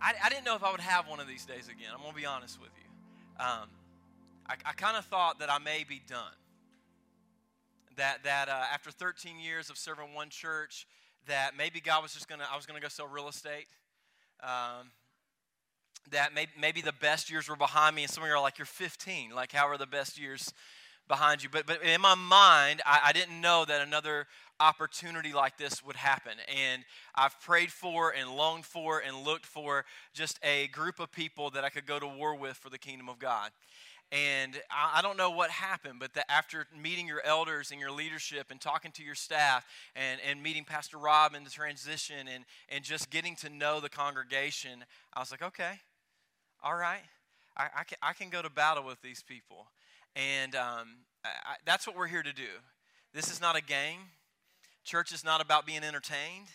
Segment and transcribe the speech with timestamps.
[0.00, 1.90] I, I didn't know if I would have one of these days again.
[1.92, 3.44] I'm going to be honest with you.
[3.44, 3.68] Um,
[4.46, 6.36] I, I kind of thought that I may be done.
[7.96, 10.86] That, that uh, after 13 years of serving one church,
[11.26, 13.66] that maybe God was just going to, I was going to go sell real estate.
[14.40, 14.92] Um,
[16.12, 18.56] that maybe, maybe the best years were behind me, and some of you are like,
[18.56, 19.30] you're 15.
[19.34, 20.52] Like, how are the best years
[21.08, 21.48] behind you?
[21.50, 24.26] But, but in my mind, I, I didn't know that another
[24.60, 26.32] opportunity like this would happen.
[26.48, 26.84] And
[27.14, 31.64] I've prayed for and longed for and looked for just a group of people that
[31.64, 33.50] I could go to war with for the kingdom of God.
[34.10, 38.50] And I, don't know what happened, but that after meeting your elders and your leadership
[38.50, 42.82] and talking to your staff and, and meeting Pastor Rob in the transition and, and
[42.82, 45.80] just getting to know the congregation, I was like, okay,
[46.64, 47.02] all right,
[47.54, 49.66] I, I, I can go to battle with these people.
[50.16, 50.88] And um,
[51.24, 52.48] I, that's what we're here to do.
[53.14, 54.00] This is not a game.
[54.84, 56.48] Church is not about being entertained,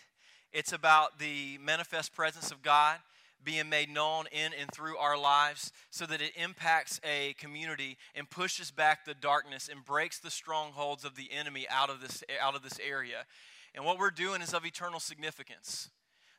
[0.52, 2.98] it's about the manifest presence of God
[3.44, 8.28] being made known in and through our lives so that it impacts a community and
[8.28, 12.54] pushes back the darkness and breaks the strongholds of the enemy out of this, out
[12.54, 13.26] of this area.
[13.74, 15.90] And what we're doing is of eternal significance.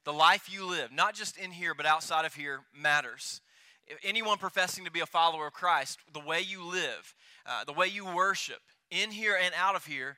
[0.04, 3.42] The life you live, not just in here, but outside of here, matters.
[4.04, 7.14] Anyone professing to be a follower of Christ, the way you live,
[7.46, 10.18] uh, the way you worship, in here and out of here,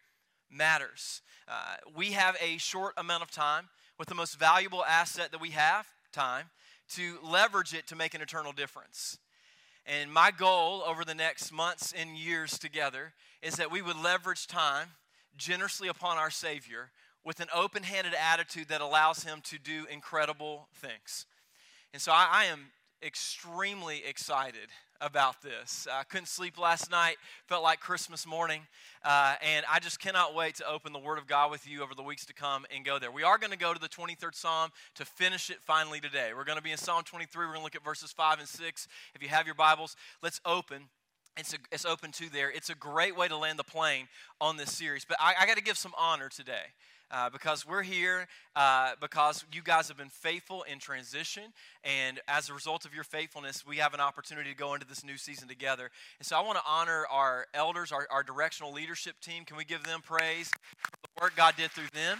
[0.50, 1.22] matters.
[1.48, 5.52] Uh, we have a short amount of time with the most valuable asset that we
[5.52, 6.46] have time
[6.90, 9.18] to leverage it to make an eternal difference.
[9.86, 14.48] And my goal over the next months and years together is that we would leverage
[14.48, 14.90] time
[15.38, 16.92] generously upon our Savior
[17.24, 21.26] with an open handed attitude that allows Him to do incredible things.
[21.94, 22.68] And so I, I am
[23.04, 25.88] extremely excited about this.
[25.92, 28.62] I couldn't sleep last night, felt like Christmas morning,
[29.04, 31.94] uh, and I just cannot wait to open the Word of God with you over
[31.94, 33.12] the weeks to come and go there.
[33.12, 36.32] We are going to go to the 23rd Psalm to finish it finally today.
[36.36, 37.46] We're going to be in Psalm 23.
[37.46, 38.88] We're going to look at verses 5 and 6.
[39.14, 40.84] If you have your Bibles, let's open.
[41.38, 42.50] It's, a, it's open to there.
[42.50, 44.08] It's a great way to land the plane
[44.42, 45.06] on this series.
[45.06, 46.74] But I, I got to give some honor today
[47.12, 51.44] uh, because we're here uh, because you guys have been faithful in transition.
[51.84, 55.04] And as a result of your faithfulness, we have an opportunity to go into this
[55.04, 55.90] new season together.
[56.20, 59.46] And so I want to honor our elders, our, our directional leadership team.
[59.46, 62.18] Can we give them praise for the work God did through them?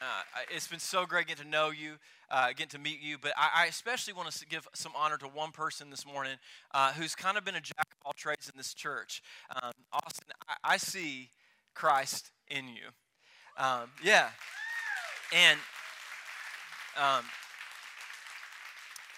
[0.00, 0.22] Uh,
[0.54, 1.94] it's been so great getting to know you,
[2.30, 3.18] uh, getting to meet you.
[3.18, 6.36] But I, I, especially want to give some honor to one person this morning
[6.72, 9.22] uh, who's kind of been a jack of all trades in this church.
[9.60, 11.30] Um, Austin, I, I, see
[11.78, 12.90] Christ in you.
[13.56, 14.30] Um, yeah.
[15.32, 15.58] And
[17.00, 17.24] um,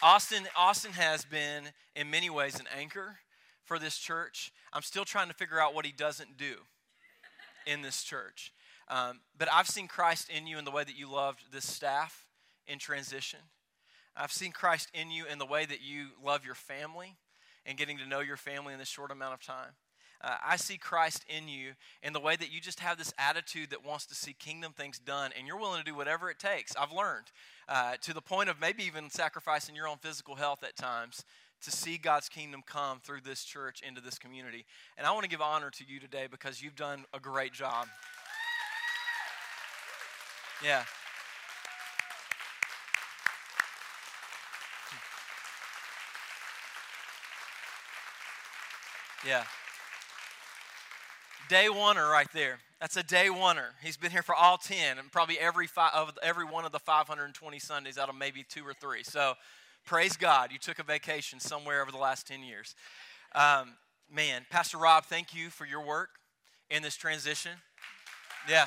[0.03, 1.65] Austin, Austin has been,
[1.97, 3.17] in many ways, an anchor
[3.65, 4.53] for this church.
[4.75, 6.57] I'm still trying to figure out what he doesn't do
[7.67, 8.53] in this church.
[8.89, 12.27] Um, but I've seen Christ in you in the way that you loved this staff
[12.67, 13.41] in transition.
[14.15, 17.17] I've seen Christ in you in the way that you love your family
[17.65, 19.77] and getting to know your family in this short amount of time
[20.23, 21.73] uh, I see Christ in you
[22.03, 24.99] in the way that you just have this attitude that wants to see kingdom things
[24.99, 26.77] done, and you're willing to do whatever it takes.
[26.77, 27.27] I've learned
[27.69, 31.25] uh, to the point of maybe even sacrificing your own physical health at times
[31.63, 34.65] to see God's kingdom come through this church into this community.
[34.97, 37.87] And I want to give honor to you today because you've done a great job.
[40.63, 40.85] Yeah.
[49.27, 49.45] Yeah.
[51.51, 52.61] Day oneer right there.
[52.81, 53.71] That's a day oneer.
[53.83, 56.79] He's been here for all 10 and probably every, five, of every one of the
[56.79, 59.03] 520 Sundays out of maybe two or three.
[59.03, 59.35] So
[59.85, 60.53] praise God.
[60.53, 62.77] You took a vacation somewhere over the last 10 years.
[63.35, 63.73] Um,
[64.09, 66.11] man, Pastor Rob, thank you for your work
[66.71, 67.57] in this transition.
[68.49, 68.67] Yeah.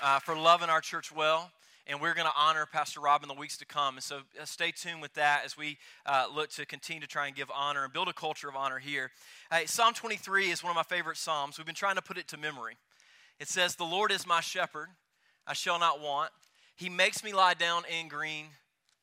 [0.00, 1.50] Uh, for loving our church well
[1.90, 3.96] and we're going to honor Pastor Rob in the weeks to come.
[3.96, 7.26] And so uh, stay tuned with that as we uh, look to continue to try
[7.26, 9.10] and give honor and build a culture of honor here.
[9.50, 11.58] Hey, Psalm 23 is one of my favorite Psalms.
[11.58, 12.76] We've been trying to put it to memory.
[13.40, 14.86] It says, The Lord is my shepherd,
[15.48, 16.30] I shall not want.
[16.76, 18.46] He makes me lie down in green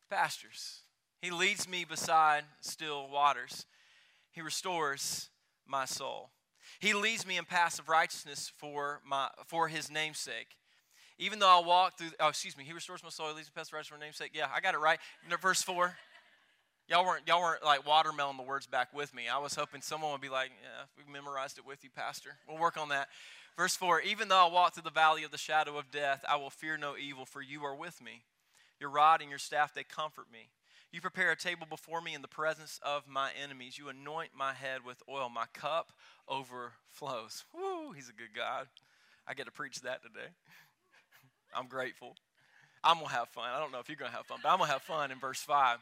[0.09, 0.79] pastures.
[1.21, 3.65] He leads me beside still waters.
[4.31, 5.29] He restores
[5.67, 6.29] my soul.
[6.79, 10.55] He leads me in paths of righteousness for, my, for his namesake.
[11.19, 13.71] Even though I walk through, oh, excuse me, he restores my soul, leads me past
[13.71, 14.31] the righteous for namesake.
[14.33, 14.99] Yeah, I got it right.
[15.41, 15.95] Verse 4.
[16.89, 19.27] Y'all weren't, y'all weren't like watermelon the words back with me.
[19.27, 22.37] I was hoping someone would be like, yeah, we memorized it with you, Pastor.
[22.47, 23.09] We'll work on that.
[23.57, 26.37] Verse 4 Even though I walk through the valley of the shadow of death, I
[26.37, 28.23] will fear no evil, for you are with me.
[28.79, 30.49] Your rod and your staff, they comfort me.
[30.91, 33.77] You prepare a table before me in the presence of my enemies.
[33.77, 35.29] You anoint my head with oil.
[35.29, 35.91] My cup
[36.27, 37.43] overflows.
[37.53, 38.67] Woo, he's a good God.
[39.27, 40.29] I get to preach that today.
[41.55, 42.15] I'm grateful.
[42.83, 43.45] I'm going to have fun.
[43.53, 45.11] I don't know if you're going to have fun, but I'm going to have fun
[45.11, 45.79] in verse 5.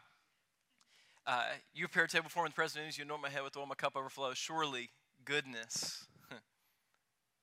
[1.28, 3.44] Uh, you prepare a table for me in the presence of you anoint my head
[3.44, 4.38] with oil, my cup overflows.
[4.38, 4.90] Surely,
[5.26, 6.06] goodness,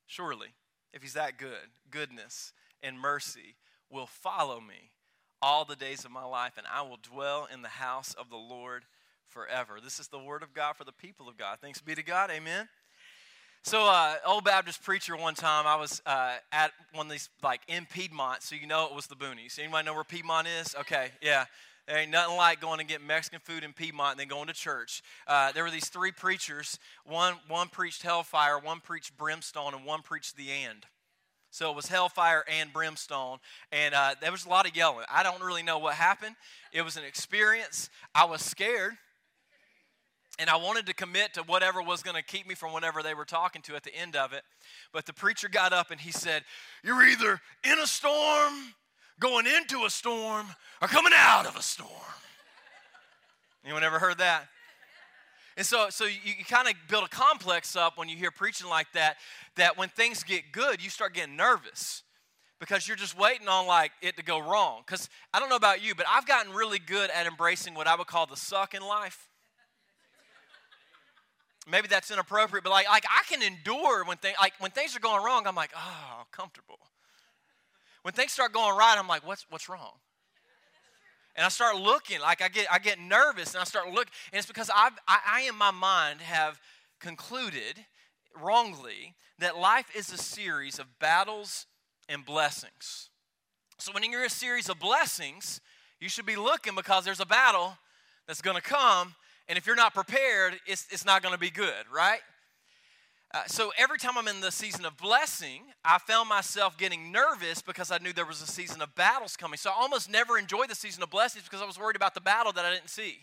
[0.07, 0.49] surely,
[0.93, 2.53] if he's that good, goodness
[2.83, 3.57] and mercy
[3.91, 4.91] will follow me
[5.41, 8.37] all the days of my life, and I will dwell in the house of the
[8.37, 8.85] Lord
[9.27, 9.79] forever.
[9.83, 11.59] This is the word of God for the people of God.
[11.61, 12.31] Thanks be to God.
[12.31, 12.69] Amen.
[13.65, 17.61] So, uh, old Baptist preacher one time, I was uh, at one of these, like
[17.69, 19.57] in Piedmont, so you know it was the boonies.
[19.57, 20.75] Anybody know where Piedmont is?
[20.81, 21.45] Okay, yeah.
[21.87, 24.53] There ain't nothing like going and getting Mexican food in Piedmont and then going to
[24.53, 25.01] church.
[25.29, 26.81] Uh, there were these three preachers.
[27.05, 30.85] One, one preached hellfire, one preached brimstone, and one preached the end.
[31.53, 33.39] So it was hellfire and brimstone.
[33.71, 35.07] And uh, there was a lot of yelling.
[35.09, 36.35] I don't really know what happened.
[36.73, 37.91] It was an experience.
[38.13, 38.95] I was scared.
[40.43, 43.15] And I wanted to commit to whatever was going to keep me from whatever they
[43.15, 44.43] were talking to at the end of it.
[44.93, 46.43] But the preacher got up and he said,
[46.83, 48.53] You're either in a storm,
[49.21, 50.47] going into a storm,
[50.81, 51.89] or coming out of a storm.
[53.65, 54.49] Anyone ever heard that?
[55.57, 58.69] And so, so you, you kind of build a complex up when you hear preaching
[58.69, 59.19] like that,
[59.55, 62.03] that when things get good, you start getting nervous
[62.59, 64.83] because you're just waiting on like it to go wrong.
[64.85, 67.95] Because I don't know about you, but I've gotten really good at embracing what I
[67.95, 69.29] would call the suck in life.
[71.69, 75.01] Maybe that's inappropriate, but like, like I can endure when things like when things are
[75.01, 75.47] going wrong.
[75.47, 76.79] I'm like, oh, comfortable.
[78.03, 79.93] When things start going right, I'm like, what's what's wrong?
[81.37, 84.39] And I start looking, like I get I get nervous, and I start looking, and
[84.39, 86.61] it's because I've, I, I in my mind have
[86.99, 87.79] concluded
[88.41, 91.67] wrongly that life is a series of battles
[92.09, 93.11] and blessings.
[93.79, 95.61] So when you're a series of blessings,
[96.01, 97.77] you should be looking because there's a battle
[98.27, 99.15] that's going to come
[99.49, 102.21] and if you're not prepared, it's, it's not going to be good, right?
[103.35, 107.63] Uh, so every time I'm in the season of blessing, I found myself getting nervous
[107.63, 109.57] because I knew there was a season of battles coming.
[109.57, 112.21] So I almost never enjoyed the season of blessings because I was worried about the
[112.21, 113.21] battle that I didn't see.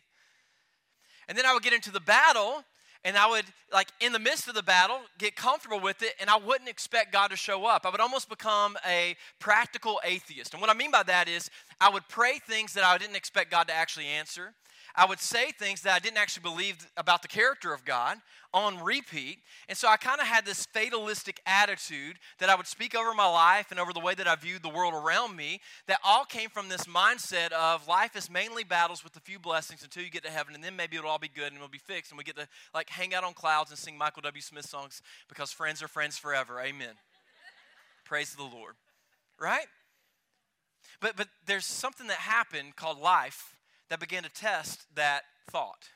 [1.28, 2.64] And then I would get into the battle
[3.06, 6.30] and I would, like, in the midst of the battle, get comfortable with it, and
[6.30, 7.86] I wouldn't expect God to show up.
[7.86, 10.54] I would almost become a practical atheist.
[10.54, 11.50] And what I mean by that is,
[11.80, 14.54] I would pray things that I didn't expect God to actually answer.
[14.96, 18.18] I would say things that I didn't actually believe about the character of God
[18.54, 19.40] on repeat.
[19.68, 23.28] And so I kind of had this fatalistic attitude that I would speak over my
[23.28, 26.50] life and over the way that I viewed the world around me that all came
[26.50, 30.24] from this mindset of life is mainly battles with a few blessings until you get
[30.24, 32.24] to heaven and then maybe it'll all be good and it'll be fixed and we
[32.24, 34.42] get to like hang out on clouds and sing Michael W.
[34.42, 36.60] Smith songs because friends are friends forever.
[36.60, 36.96] Amen.
[38.06, 38.74] Praise the Lord.
[39.40, 39.68] Right?
[41.00, 43.56] But but there's something that happened called life
[43.90, 45.90] that began to test that thought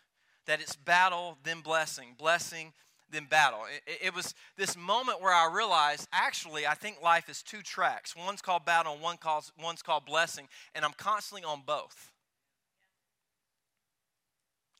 [0.45, 2.73] that it's battle, then blessing, blessing,
[3.09, 3.61] then battle.
[3.87, 8.15] It, it, was this moment where I realized actually, I think life is two tracks.
[8.15, 12.11] One's called battle, and one calls, one's called blessing, and I'm constantly on both.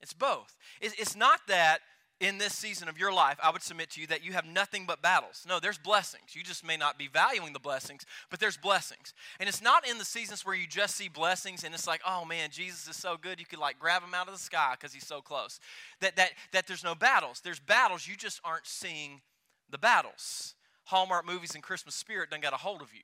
[0.02, 0.58] It's both.
[0.82, 1.80] It's not that
[2.20, 4.86] in this season of your life, I would submit to you that you have nothing
[4.86, 5.46] but battles.
[5.48, 6.36] No, there's blessings.
[6.36, 9.14] You just may not be valuing the blessings, but there's blessings.
[9.40, 12.24] And it's not in the seasons where you just see blessings and it's like, oh
[12.24, 14.94] man, Jesus is so good, you could like grab him out of the sky because
[14.94, 15.60] he's so close.
[16.00, 17.42] That, that, that there's no battles.
[17.44, 19.22] There's battles, you just aren't seeing
[19.70, 20.56] the battles.
[20.86, 23.02] Hallmark movies and Christmas spirit done got a hold of you.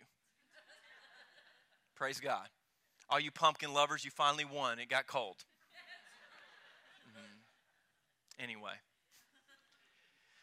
[1.95, 2.47] Praise God.
[3.09, 4.79] All you pumpkin lovers, you finally won.
[4.79, 5.43] It got cold.
[7.09, 8.43] Mm-hmm.
[8.43, 8.73] Anyway.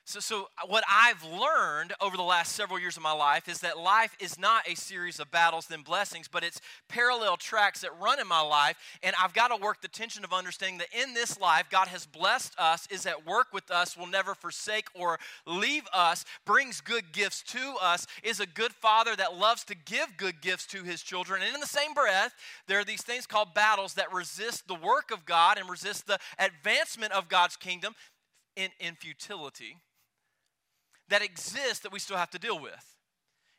[0.08, 3.58] So, so, uh, what I've learned over the last several years of my life is
[3.62, 7.90] that life is not a series of battles then blessings, but it's parallel tracks that
[8.00, 8.76] run in my life.
[9.02, 12.06] And I've got to work the tension of understanding that in this life, God has
[12.06, 17.10] blessed us, is at work with us, will never forsake or leave us, brings good
[17.10, 21.02] gifts to us, is a good father that loves to give good gifts to his
[21.02, 21.42] children.
[21.42, 22.32] And in the same breath,
[22.68, 26.20] there are these things called battles that resist the work of God and resist the
[26.38, 27.96] advancement of God's kingdom
[28.54, 29.78] in, in futility
[31.08, 32.96] that exist that we still have to deal with.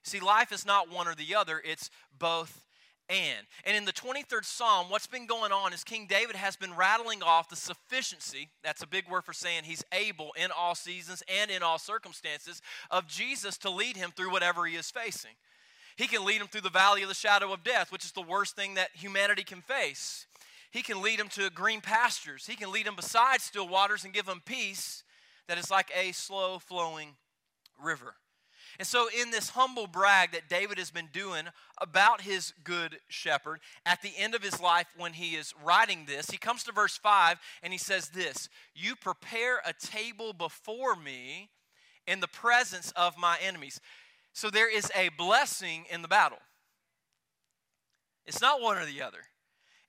[0.04, 2.66] See, life is not one or the other, it's both
[3.10, 3.46] and.
[3.66, 7.24] And in the 23rd Psalm, what's been going on is King David has been rattling
[7.24, 11.52] off the sufficiency, that's a big word for saying he's able in all seasons and
[11.52, 12.62] in all circumstances,
[12.92, 15.32] of Jesus to lead him through whatever he is facing.
[15.96, 18.22] He can lead him through the valley of the shadow of death, which is the
[18.22, 20.28] worst thing that humanity can face.
[20.70, 22.46] He can lead him to green pastures.
[22.46, 25.04] He can lead him beside still waters and give him peace
[25.48, 27.16] that is like a slow flowing
[27.84, 28.16] river.
[28.80, 31.46] And so, in this humble brag that David has been doing
[31.82, 36.30] about his good shepherd, at the end of his life, when he is writing this,
[36.30, 41.50] he comes to verse 5 and he says, This You prepare a table before me
[42.06, 43.80] in the presence of my enemies.
[44.34, 46.40] So, there is a blessing in the battle.
[48.28, 49.22] It's not one or the other.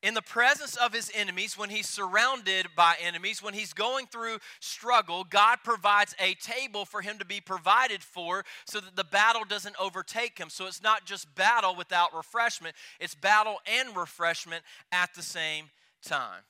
[0.00, 4.38] In the presence of his enemies, when he's surrounded by enemies, when he's going through
[4.61, 9.43] struggle, God provides a table for him to be provided for so that the battle
[9.45, 10.50] doesn't overtake him.
[10.50, 14.62] So it's not just battle without refreshment, it's battle and refreshment
[14.93, 15.64] at the same
[16.05, 16.43] time.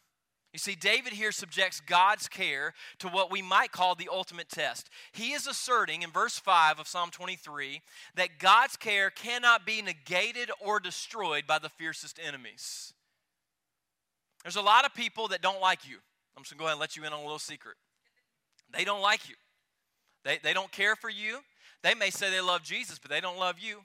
[0.52, 4.90] You see, David here subjects God's care to what we might call the ultimate test.
[5.12, 7.80] He is asserting in verse 5 of Psalm 23
[8.14, 12.92] that God's care cannot be negated or destroyed by the fiercest enemies.
[14.42, 15.98] There's a lot of people that don't like you.
[16.36, 17.76] I'm just to go ahead and let you in on a little secret.
[18.76, 19.34] They don't like you,
[20.24, 21.38] they, they don't care for you.
[21.82, 23.82] They may say they love Jesus, but they don't love you.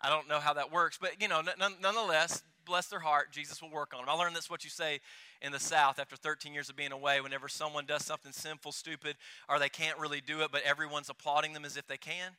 [0.00, 3.70] I don't know how that works, but you know, nonetheless, bless their heart, Jesus will
[3.70, 4.08] work on them.
[4.08, 5.00] I learned this what you say
[5.42, 7.20] in the South after 13 years of being away.
[7.20, 9.16] Whenever someone does something sinful, stupid,
[9.48, 12.32] or they can't really do it, but everyone's applauding them as if they can,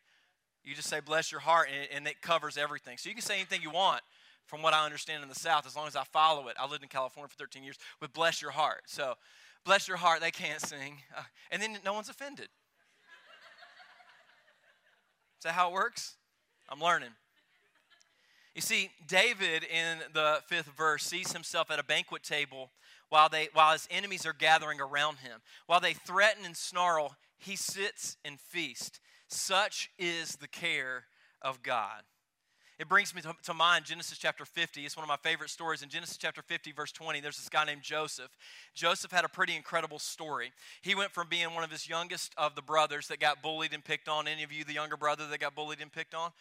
[0.64, 2.98] you just say, bless your heart, and, and it covers everything.
[2.98, 4.02] So you can say anything you want
[4.48, 6.58] from what I understand in the South, as long as I follow it.
[6.60, 8.84] I lived in California for 13 years with bless your heart.
[8.88, 9.16] So,
[9.66, 10.98] bless your heart, they can't sing.
[11.16, 12.50] Uh, and then no one's offended.
[15.42, 16.18] Is that how it works?
[16.70, 17.10] I'm learning.
[18.54, 22.72] You see, David in the fifth verse sees himself at a banquet table
[23.10, 25.40] while, they, while his enemies are gathering around him.
[25.68, 29.00] While they threaten and snarl, he sits and feasts.
[29.28, 31.06] Such is the care
[31.42, 32.04] of God.
[32.82, 34.84] It brings me to, to, mind Genesis chapter 50.
[34.88, 35.84] It's one of my favorite stories.
[35.84, 38.36] In Genesis chapter 50, verse 20, there's this guy named Joseph.
[38.74, 40.52] Joseph had a pretty incredible story.
[40.82, 43.86] He went from being one of his youngest of the brothers that got bullied and
[43.86, 44.28] picked on.
[44.28, 46.32] Any of you, the younger brother that got bullied and picked on?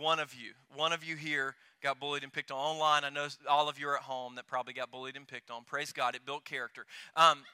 [0.00, 2.58] one of you, one of you here got bullied and picked on.
[2.58, 5.52] Online, I know all of you are at home that probably got bullied and picked
[5.52, 5.62] on.
[5.62, 6.84] Praise God, it built character.
[7.14, 7.44] Um,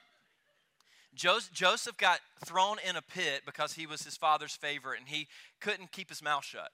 [1.15, 5.27] Joseph got thrown in a pit because he was his father's favorite and he
[5.61, 6.71] couldn't keep his mouth shut.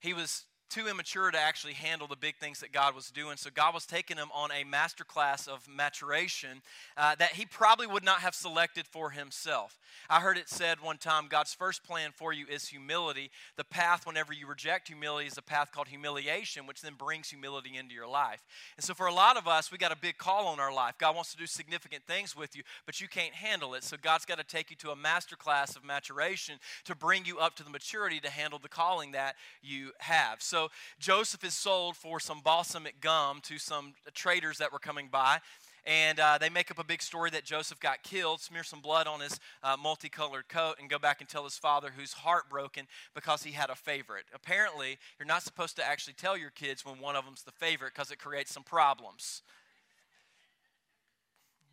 [0.00, 3.36] He was too immature to actually handle the big things that God was doing.
[3.36, 6.62] So God was taking him on a master class of maturation
[6.96, 9.78] uh, that he probably would not have selected for himself.
[10.08, 13.30] I heard it said one time God's first plan for you is humility.
[13.56, 17.76] The path, whenever you reject humility, is a path called humiliation, which then brings humility
[17.76, 18.44] into your life.
[18.76, 20.94] And so for a lot of us, we got a big call on our life.
[20.98, 23.82] God wants to do significant things with you, but you can't handle it.
[23.82, 27.38] So God's got to take you to a master class of maturation to bring you
[27.38, 30.42] up to the maturity to handle the calling that you have.
[30.42, 35.08] So so Joseph is sold for some balsamic gum to some traders that were coming
[35.10, 35.38] by.
[35.86, 39.06] And uh, they make up a big story that Joseph got killed, smear some blood
[39.06, 43.42] on his uh, multicolored coat, and go back and tell his father, who's heartbroken because
[43.42, 44.24] he had a favorite.
[44.34, 47.94] Apparently, you're not supposed to actually tell your kids when one of them's the favorite
[47.94, 49.40] because it creates some problems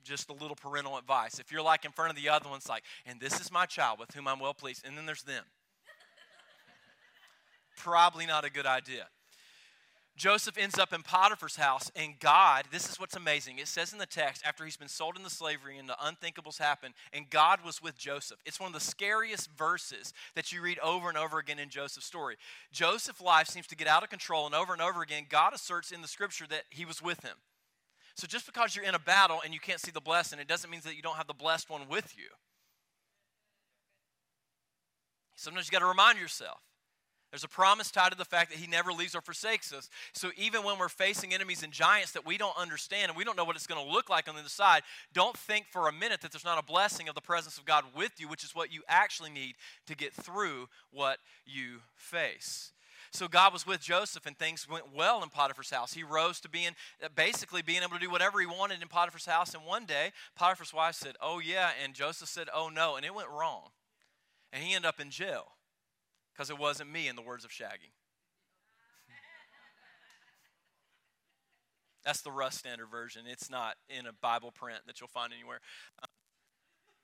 [0.05, 1.37] just a little parental advice.
[1.37, 3.99] If you're like in front of the other ones, like, and this is my child
[3.99, 5.43] with whom I'm well pleased, and then there's them
[7.77, 9.07] probably not a good idea.
[10.17, 13.59] Joseph ends up in Potiphar's house, and God, this is what's amazing.
[13.59, 16.93] It says in the text, after he's been sold into slavery and the unthinkables happen,
[17.13, 18.39] and God was with Joseph.
[18.43, 22.07] It's one of the scariest verses that you read over and over again in Joseph's
[22.07, 22.35] story.
[22.71, 25.91] Joseph's life seems to get out of control, and over and over again, God asserts
[25.91, 27.37] in the scripture that he was with him.
[28.15, 30.71] So just because you're in a battle and you can't see the blessing, it doesn't
[30.71, 32.29] mean that you don't have the blessed one with you.
[35.35, 36.57] Sometimes you got to remind yourself.
[37.31, 39.89] There's a promise tied to the fact that He never leaves or forsakes us.
[40.13, 43.35] So even when we're facing enemies and giants that we don't understand and we don't
[43.35, 45.91] know what it's going to look like on the other side, don't think for a
[45.91, 48.55] minute that there's not a blessing of the presence of God with you, which is
[48.55, 49.55] what you actually need
[49.87, 52.71] to get through what you face.
[53.11, 55.93] So God was with Joseph, and things went well in Potiphar's house.
[55.93, 56.71] He rose to being
[57.15, 59.53] basically being able to do whatever he wanted in Potiphar's house.
[59.53, 63.15] And one day, Potiphar's wife said, "Oh yeah," and Joseph said, "Oh no," and it
[63.15, 63.69] went wrong,
[64.51, 65.56] and he ended up in jail.
[66.37, 67.93] Because it wasn't me, in the words of Shaggy.
[72.05, 73.23] That's the Rust Standard Version.
[73.27, 75.59] It's not in a Bible print that you'll find anywhere.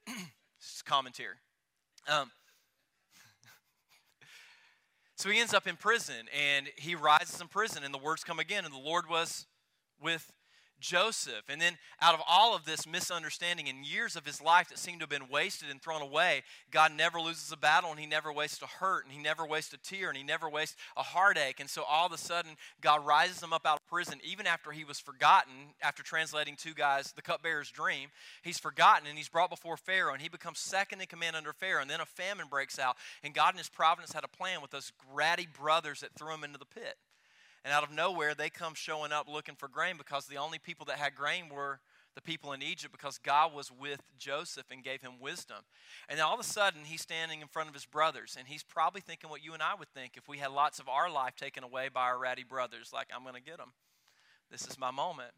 [0.08, 0.16] Um,
[0.60, 1.36] it's commentary.
[2.08, 2.32] Um,
[5.18, 8.40] so he ends up in prison, and he rises in prison, and the words come
[8.40, 9.48] again, and the Lord was
[10.00, 10.32] with
[10.84, 11.46] Joseph.
[11.48, 15.00] And then, out of all of this misunderstanding and years of his life that seemed
[15.00, 18.32] to have been wasted and thrown away, God never loses a battle and he never
[18.32, 21.60] wastes a hurt and he never wastes a tear and he never wastes a heartache.
[21.62, 24.72] And so, all of a sudden, God rises him up out of prison, even after
[24.72, 28.10] he was forgotten, after translating two guys, the cupbearer's dream.
[28.44, 31.82] He's forgotten and he's brought before Pharaoh and he becomes second in command under Pharaoh.
[31.82, 32.98] And then a famine breaks out.
[33.24, 36.44] And God, in his providence, had a plan with those ratty brothers that threw him
[36.44, 36.98] into the pit.
[37.64, 40.86] And out of nowhere, they come showing up looking for grain because the only people
[40.88, 41.80] that had grain were
[42.16, 45.58] the people in Egypt because God was with Joseph and gave him wisdom.
[46.10, 49.02] And all of a sudden, he's standing in front of his brothers, and he's probably
[49.02, 51.64] thinking what you and I would think if we had lots of our life taken
[51.64, 53.74] away by our ratty brothers, like, I'm going to get them.
[54.52, 55.32] This is my moment.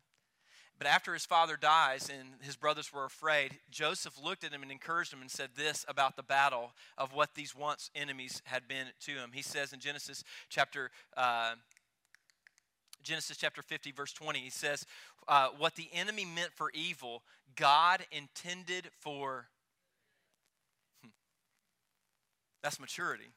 [0.77, 4.71] But after his father dies and his brothers were afraid, Joseph looked at him and
[4.71, 8.87] encouraged him and said this about the battle of what these once enemies had been
[9.05, 9.31] to him.
[9.33, 11.55] He says in Genesis chapter uh,
[13.05, 14.85] Genesis chapter 50, verse 20, he says,
[15.27, 17.23] uh, What the enemy meant for evil,
[17.55, 19.47] God intended for.
[21.01, 21.09] Hmm.
[22.63, 23.31] That's maturity.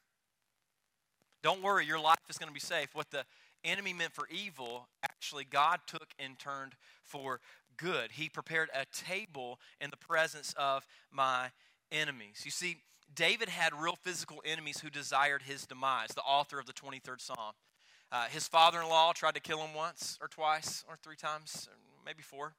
[1.43, 2.95] Don't worry, your life is going to be safe.
[2.95, 3.25] What the
[3.63, 6.73] enemy meant for evil, actually, God took and turned
[7.05, 7.41] for
[7.77, 8.13] good.
[8.13, 11.51] He prepared a table in the presence of my
[11.93, 12.43] enemies.
[12.45, 12.79] You see,
[13.15, 17.53] David had real physical enemies who desired his demise, the author of the 23rd Psalm.
[18.11, 21.69] Uh, his father in law tried to kill him once or twice or three times,
[21.71, 22.55] or maybe four.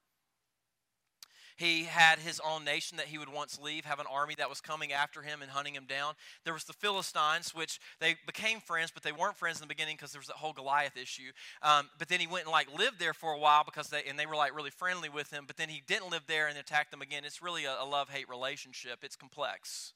[1.60, 4.62] He had his own nation that he would once leave, have an army that was
[4.62, 6.14] coming after him and hunting him down.
[6.46, 9.98] There was the Philistines, which they became friends, but they weren't friends in the beginning
[9.98, 11.32] because there was that whole Goliath issue.
[11.62, 14.18] Um, but then he went and like lived there for a while because they and
[14.18, 15.44] they were like really friendly with him.
[15.48, 17.26] But then he didn't live there and attacked them again.
[17.26, 19.00] It's really a, a love hate relationship.
[19.04, 19.92] It's complex,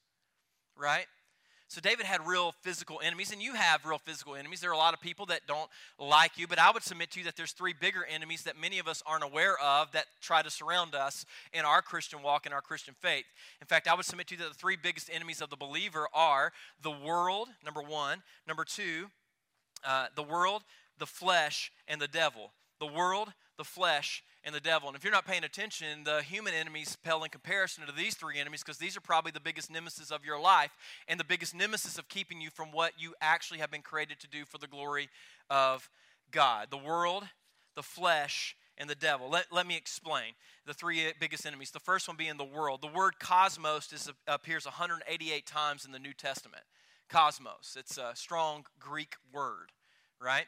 [0.76, 1.06] right?
[1.74, 4.62] So David had real physical enemies, and you have real physical enemies.
[4.62, 7.20] There are a lot of people that don't like you, but I would submit to
[7.20, 10.44] you that there's three bigger enemies that many of us aren't aware of that try
[10.44, 13.26] to surround us in our Christian walk and our Christian faith.
[13.60, 16.08] In fact, I would submit to you that the three biggest enemies of the believer
[16.14, 16.54] are
[16.84, 18.22] the world, number one.
[18.48, 19.08] Number two,
[19.84, 20.62] uh, the world,
[21.00, 22.52] the flesh, and the devil.
[22.80, 24.90] The world, the flesh, and the devil.
[24.90, 28.40] And if you're not paying attention, the human enemies pale in comparison to these three
[28.40, 30.72] enemies because these are probably the biggest nemesis of your life
[31.08, 34.28] and the biggest nemesis of keeping you from what you actually have been created to
[34.28, 35.10] do for the glory
[35.50, 35.90] of
[36.32, 36.68] God.
[36.72, 37.24] The world,
[37.76, 39.30] the flesh, and the devil.
[39.30, 40.34] Let, let me explain
[40.66, 41.72] the three eh, biggest enemies.
[41.72, 42.82] The first one being the world.
[42.82, 46.64] The word cosmos is, appears 188 times in the New Testament.
[47.08, 47.78] Cosmos.
[47.78, 49.72] It's a strong Greek word,
[50.20, 50.48] right?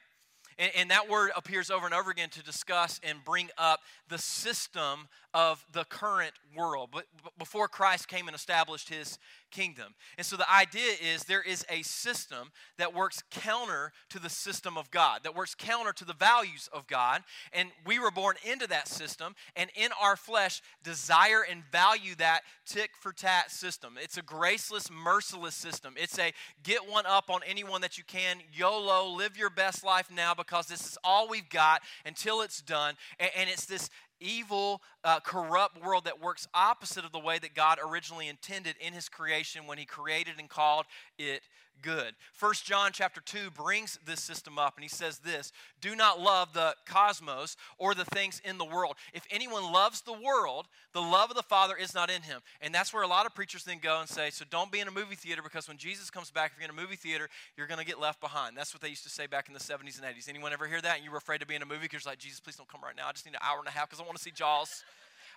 [0.57, 4.17] And, and, that word appears over and over again to discuss and bring up the
[4.17, 7.05] system of the current world, but
[7.37, 9.19] before Christ came and established his
[9.55, 9.95] kingdom.
[10.17, 14.77] And so the idea is there is a system that works counter to the system
[14.77, 17.23] of God, that works counter to the values of God.
[17.53, 22.41] And we were born into that system, and in our flesh, desire and value that
[22.65, 23.93] tick for tat system.
[24.01, 25.93] It's a graceless, merciless system.
[25.97, 30.09] It's a get one up on anyone that you can, YOLO, live your best life
[30.13, 32.95] now because this is all we've got until it's done.
[33.19, 33.89] And, it's this
[34.19, 38.93] evil, uh, corrupt world that works opposite of the way that God originally intended in
[38.93, 40.85] his creation when he created and called
[41.17, 41.41] it
[41.81, 42.15] good.
[42.33, 46.53] First John chapter 2 brings this system up and he says this, do not love
[46.53, 48.95] the cosmos or the things in the world.
[49.13, 52.41] If anyone loves the world, the love of the Father is not in him.
[52.61, 54.87] And that's where a lot of preachers then go and say, so don't be in
[54.87, 57.67] a movie theater because when Jesus comes back, if you're in a movie theater, you're
[57.67, 58.57] going to get left behind.
[58.57, 60.29] That's what they used to say back in the 70s and 80s.
[60.29, 60.95] Anyone ever hear that?
[60.95, 62.69] And you were afraid to be in a movie because you're like, Jesus, please don't
[62.69, 63.07] come right now.
[63.07, 64.83] I just need an hour and a half because I want to see Jaws.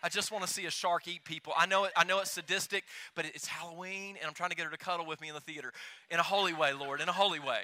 [0.02, 1.52] I just want to see a shark eat people.
[1.56, 2.84] I know it, I know it's sadistic,
[3.14, 5.40] but it's Halloween, and I'm trying to get her to cuddle with me in the
[5.40, 5.72] theater
[6.10, 7.62] in a holy way, Lord, in a holy way.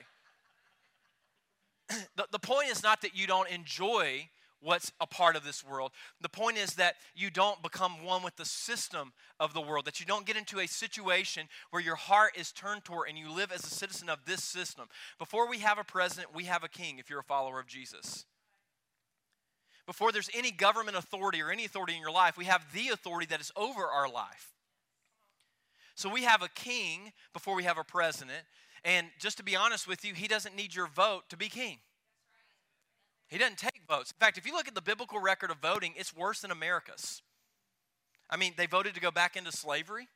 [2.17, 4.29] the, the point is not that you don't enjoy
[4.65, 5.93] what's a part of this world.
[6.21, 10.01] The point is that you don't become one with the system of the world, that
[10.01, 13.53] you don't get into a situation where your heart is turned toward and you live
[13.53, 14.87] as a citizen of this system.
[15.19, 18.25] Before we have a president, we have a king if you're a follower of Jesus.
[19.87, 23.27] Before there's any government authority or any authority in your life, we have the authority
[23.27, 24.55] that is over our life.
[25.95, 28.43] So we have a king before we have a president.
[28.85, 31.79] And just to be honest with you, he doesn't need your vote to be king.
[33.29, 34.11] He doesn't take votes.
[34.11, 37.23] In fact, if you look at the biblical record of voting, it's worse than America's.
[38.29, 40.09] I mean, they voted to go back into slavery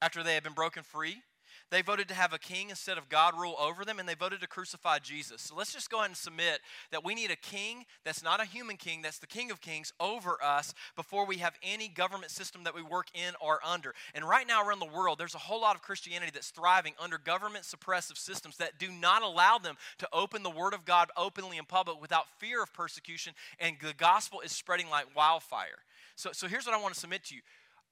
[0.00, 1.22] after they had been broken free.
[1.70, 4.40] They voted to have a king instead of God rule over them, and they voted
[4.40, 5.42] to crucify Jesus.
[5.42, 6.60] So let's just go ahead and submit
[6.92, 9.92] that we need a king that's not a human king, that's the king of kings
[9.98, 13.94] over us before we have any government system that we work in or under.
[14.14, 17.18] And right now around the world, there's a whole lot of Christianity that's thriving under
[17.18, 21.56] government suppressive systems that do not allow them to open the word of God openly
[21.56, 25.78] in public without fear of persecution, and the gospel is spreading like wildfire.
[26.16, 27.40] So, so here's what I want to submit to you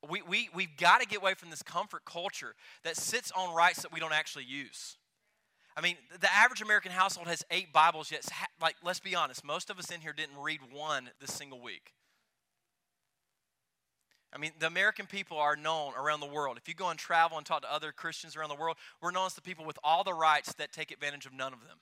[0.08, 3.82] we, we, we've got to get away from this comfort culture that sits on rights
[3.82, 4.96] that we don't actually use.
[5.76, 8.26] I mean, the average American household has eight Bibles, yet,
[8.60, 11.92] like, let's be honest, most of us in here didn't read one this single week.
[14.34, 16.56] I mean, the American people are known around the world.
[16.56, 19.26] If you go and travel and talk to other Christians around the world, we're known
[19.26, 21.78] as the people with all the rights that take advantage of none of them.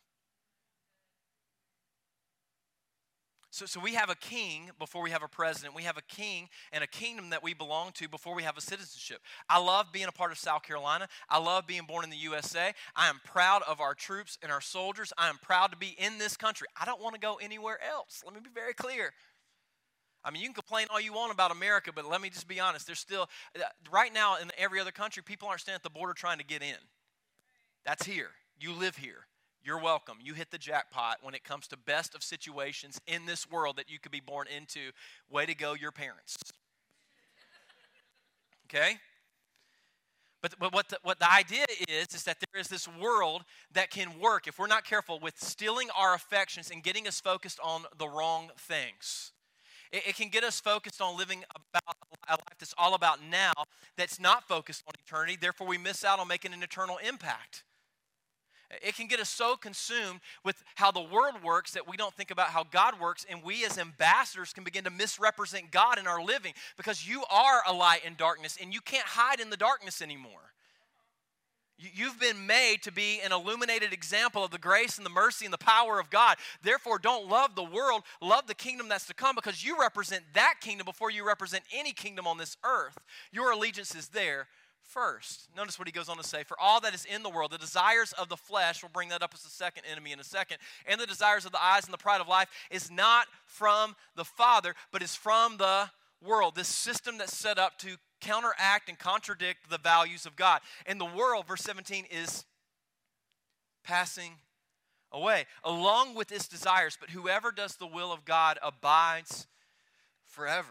[3.52, 5.74] So, so we have a king before we have a president.
[5.74, 8.60] We have a king and a kingdom that we belong to before we have a
[8.60, 9.20] citizenship.
[9.48, 11.08] I love being a part of South Carolina.
[11.28, 12.72] I love being born in the USA.
[12.94, 15.12] I am proud of our troops and our soldiers.
[15.18, 16.68] I am proud to be in this country.
[16.80, 18.22] I don't want to go anywhere else.
[18.24, 19.12] Let me be very clear.
[20.22, 22.60] I mean, you can complain all you want about America, but let me just be
[22.60, 22.86] honest.
[22.86, 26.12] There's still, uh, right now in every other country, people aren't standing at the border
[26.12, 26.76] trying to get in.
[27.84, 28.30] That's here.
[28.60, 29.26] You live here.
[29.62, 30.18] You're welcome.
[30.22, 33.90] You hit the jackpot when it comes to best of situations in this world that
[33.90, 34.90] you could be born into.
[35.30, 36.36] Way to go, your parents.
[38.66, 38.96] Okay?
[40.42, 43.42] But, but what, the, what the idea is, is that there is this world
[43.74, 47.60] that can work, if we're not careful, with stealing our affections and getting us focused
[47.62, 49.32] on the wrong things.
[49.92, 51.96] It, it can get us focused on living about
[52.26, 53.52] a life that's all about now,
[53.98, 55.36] that's not focused on eternity.
[55.38, 57.64] Therefore, we miss out on making an eternal impact.
[58.82, 62.30] It can get us so consumed with how the world works that we don't think
[62.30, 66.22] about how God works, and we as ambassadors can begin to misrepresent God in our
[66.22, 70.00] living because you are a light in darkness and you can't hide in the darkness
[70.00, 70.52] anymore.
[71.94, 75.52] You've been made to be an illuminated example of the grace and the mercy and
[75.52, 76.36] the power of God.
[76.62, 80.56] Therefore, don't love the world, love the kingdom that's to come because you represent that
[80.60, 82.98] kingdom before you represent any kingdom on this earth.
[83.32, 84.46] Your allegiance is there
[84.92, 85.48] first.
[85.56, 87.58] Notice what he goes on to say For all that is in the world, the
[87.58, 90.58] desires of the flesh, we'll bring that up as a second enemy in a second,
[90.86, 94.24] and the desires of the eyes and the pride of life is not from the
[94.24, 95.90] Father, but is from the
[96.22, 96.54] world.
[96.54, 100.60] This system that's set up to counteract and contradict the values of God.
[100.86, 102.44] And the world, verse 17, is
[103.82, 104.32] passing
[105.12, 106.96] away, along with its desires.
[107.00, 109.46] But whoever does the will of God abides
[110.26, 110.68] forever.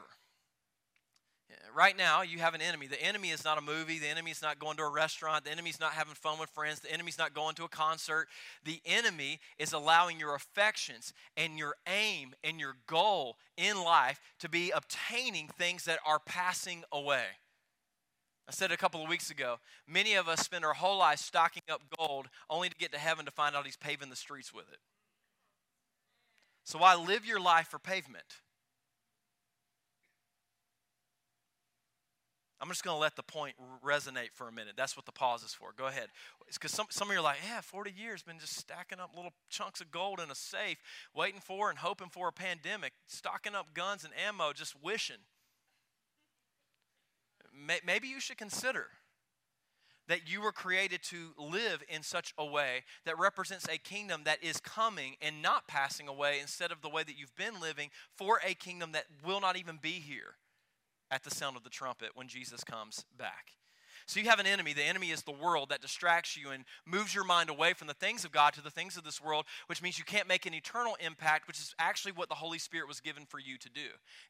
[1.75, 2.87] Right now, you have an enemy.
[2.87, 3.99] The enemy is not a movie.
[3.99, 5.45] The enemy is not going to a restaurant.
[5.45, 6.79] The enemy is not having fun with friends.
[6.79, 8.27] The enemy is not going to a concert.
[8.63, 14.49] The enemy is allowing your affections and your aim and your goal in life to
[14.49, 17.25] be obtaining things that are passing away.
[18.47, 19.57] I said a couple of weeks ago,
[19.87, 23.25] many of us spend our whole life stocking up gold only to get to heaven
[23.25, 24.79] to find out he's paving the streets with it.
[26.63, 28.25] So why live your life for pavement?
[32.61, 34.73] I'm just going to let the point resonate for a minute.
[34.75, 35.69] That's what the pause is for.
[35.77, 36.07] Go ahead.
[36.47, 39.11] It's because some, some of you are like, yeah, 40 years, been just stacking up
[39.15, 40.77] little chunks of gold in a safe,
[41.15, 45.23] waiting for and hoping for a pandemic, stocking up guns and ammo, just wishing.
[47.85, 48.87] Maybe you should consider
[50.09, 54.43] that you were created to live in such a way that represents a kingdom that
[54.43, 58.41] is coming and not passing away instead of the way that you've been living for
[58.45, 60.35] a kingdom that will not even be here
[61.11, 63.51] at the sound of the trumpet when Jesus comes back.
[64.09, 64.73] So you have an enemy.
[64.73, 67.93] The enemy is the world that distracts you and moves your mind away from the
[67.93, 70.53] things of God to the things of this world, which means you can't make an
[70.55, 73.87] eternal impact, which is actually what the Holy Spirit was given for you to do.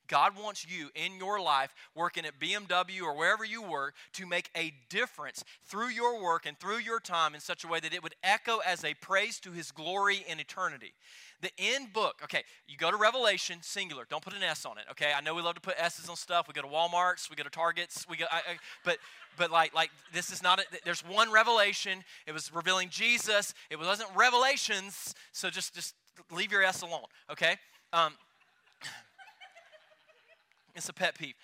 [0.10, 4.50] God wants you in your life, working at BMW or wherever you work, to make
[4.54, 8.04] a difference through your work and through your time in such a way that it
[8.04, 10.92] would echo as a praise to his glory in eternity.
[11.42, 14.06] The end book, okay, you go to Revelation, singular.
[14.10, 15.12] Don't put an S on it, okay?
[15.16, 16.50] I know we love to put S's on stuff.
[16.50, 18.98] We go to Walmart's, we go to Target's, we go, I, I, but,
[19.38, 22.04] but like, like this is not, a, there's one revelation.
[22.28, 23.54] It was revealing Jesus.
[23.70, 25.96] It wasn't revelations, so just, just
[26.30, 27.56] leave your S alone, okay?
[27.94, 28.14] Um,
[30.76, 31.36] it's a pet peeve.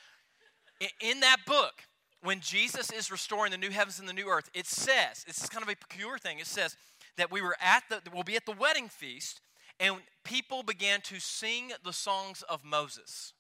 [0.99, 1.83] In, that book,
[2.21, 5.47] when Jesus is restoring the new heavens and the new earth, it says, this is
[5.47, 6.75] kind of a peculiar thing, it says
[7.17, 9.39] that we were at the, we'll be at the wedding feast,
[9.79, 13.33] and people began to sing the songs of Moses,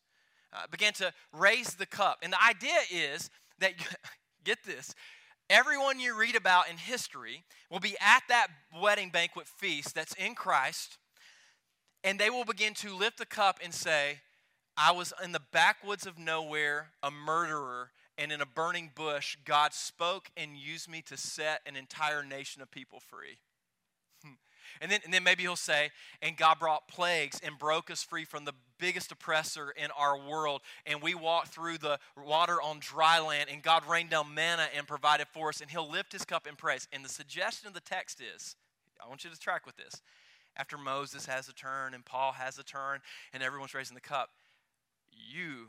[0.53, 2.19] uh, began to raise the cup.
[2.21, 3.73] And the idea is that,
[4.43, 4.93] get this,
[5.49, 8.47] everyone you read about in history will be at that
[8.81, 10.97] wedding banquet feast that's in Christ,
[12.03, 14.19] and they will begin to lift the cup and say,
[14.77, 19.73] I was in the backwoods of nowhere, a murderer, and in a burning bush, God
[19.73, 23.39] spoke and used me to set an entire nation of people free.
[24.81, 28.25] And then, and then maybe he'll say, and God brought plagues and broke us free
[28.25, 30.61] from the biggest oppressor in our world.
[30.85, 34.87] And we walked through the water on dry land, and God rained down manna and
[34.87, 35.61] provided for us.
[35.61, 36.87] And he'll lift his cup in praise.
[36.91, 38.55] And the suggestion of the text is
[39.03, 40.01] I want you to track with this.
[40.57, 43.01] After Moses has a turn and Paul has a turn,
[43.33, 44.29] and everyone's raising the cup,
[45.11, 45.67] you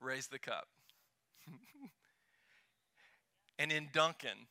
[0.00, 0.66] raise the cup.
[3.58, 4.48] and in Duncan,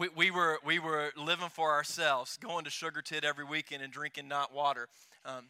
[0.00, 3.92] we, we, were, we were living for ourselves, going to Sugar Tit every weekend and
[3.92, 4.88] drinking not water.
[5.26, 5.44] Um,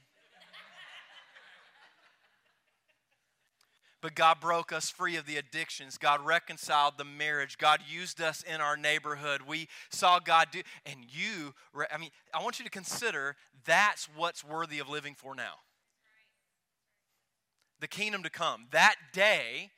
[4.03, 5.99] But God broke us free of the addictions.
[5.99, 7.59] God reconciled the marriage.
[7.59, 9.43] God used us in our neighborhood.
[9.47, 11.53] We saw God do, and you,
[11.93, 13.37] I mean, I want you to consider
[13.67, 15.57] that's what's worthy of living for now.
[17.81, 18.69] The kingdom to come.
[18.71, 19.69] That day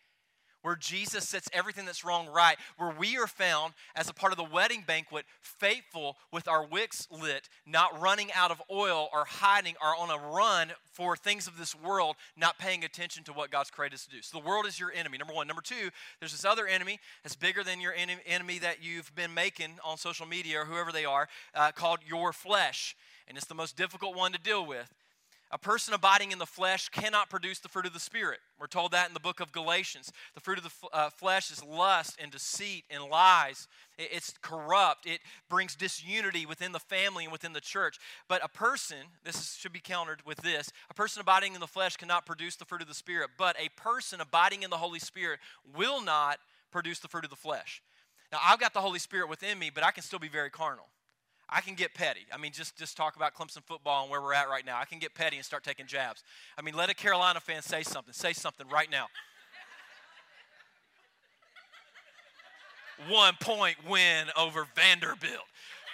[0.62, 4.38] where Jesus sets everything that's wrong right, where we are found as a part of
[4.38, 9.74] the wedding banquet, faithful with our wicks lit, not running out of oil or hiding
[9.82, 13.70] or on a run for things of this world, not paying attention to what God's
[13.70, 14.22] created us to do.
[14.22, 15.46] So the world is your enemy, number one.
[15.46, 19.78] Number two, there's this other enemy that's bigger than your enemy that you've been making
[19.84, 22.96] on social media or whoever they are, uh, called your flesh.
[23.28, 24.92] And it's the most difficult one to deal with.
[25.54, 28.38] A person abiding in the flesh cannot produce the fruit of the Spirit.
[28.58, 30.10] We're told that in the book of Galatians.
[30.34, 33.68] The fruit of the uh, flesh is lust and deceit and lies.
[33.98, 35.04] It's corrupt.
[35.04, 37.98] It brings disunity within the family and within the church.
[38.28, 41.98] But a person, this should be countered with this a person abiding in the flesh
[41.98, 45.38] cannot produce the fruit of the Spirit, but a person abiding in the Holy Spirit
[45.76, 46.38] will not
[46.70, 47.82] produce the fruit of the flesh.
[48.32, 50.86] Now, I've got the Holy Spirit within me, but I can still be very carnal.
[51.54, 52.26] I can get petty.
[52.32, 54.78] I mean, just, just talk about Clemson football and where we're at right now.
[54.80, 56.24] I can get petty and start taking jabs.
[56.56, 58.14] I mean, let a Carolina fan say something.
[58.14, 59.08] Say something right now.
[63.10, 65.44] One point win over Vanderbilt.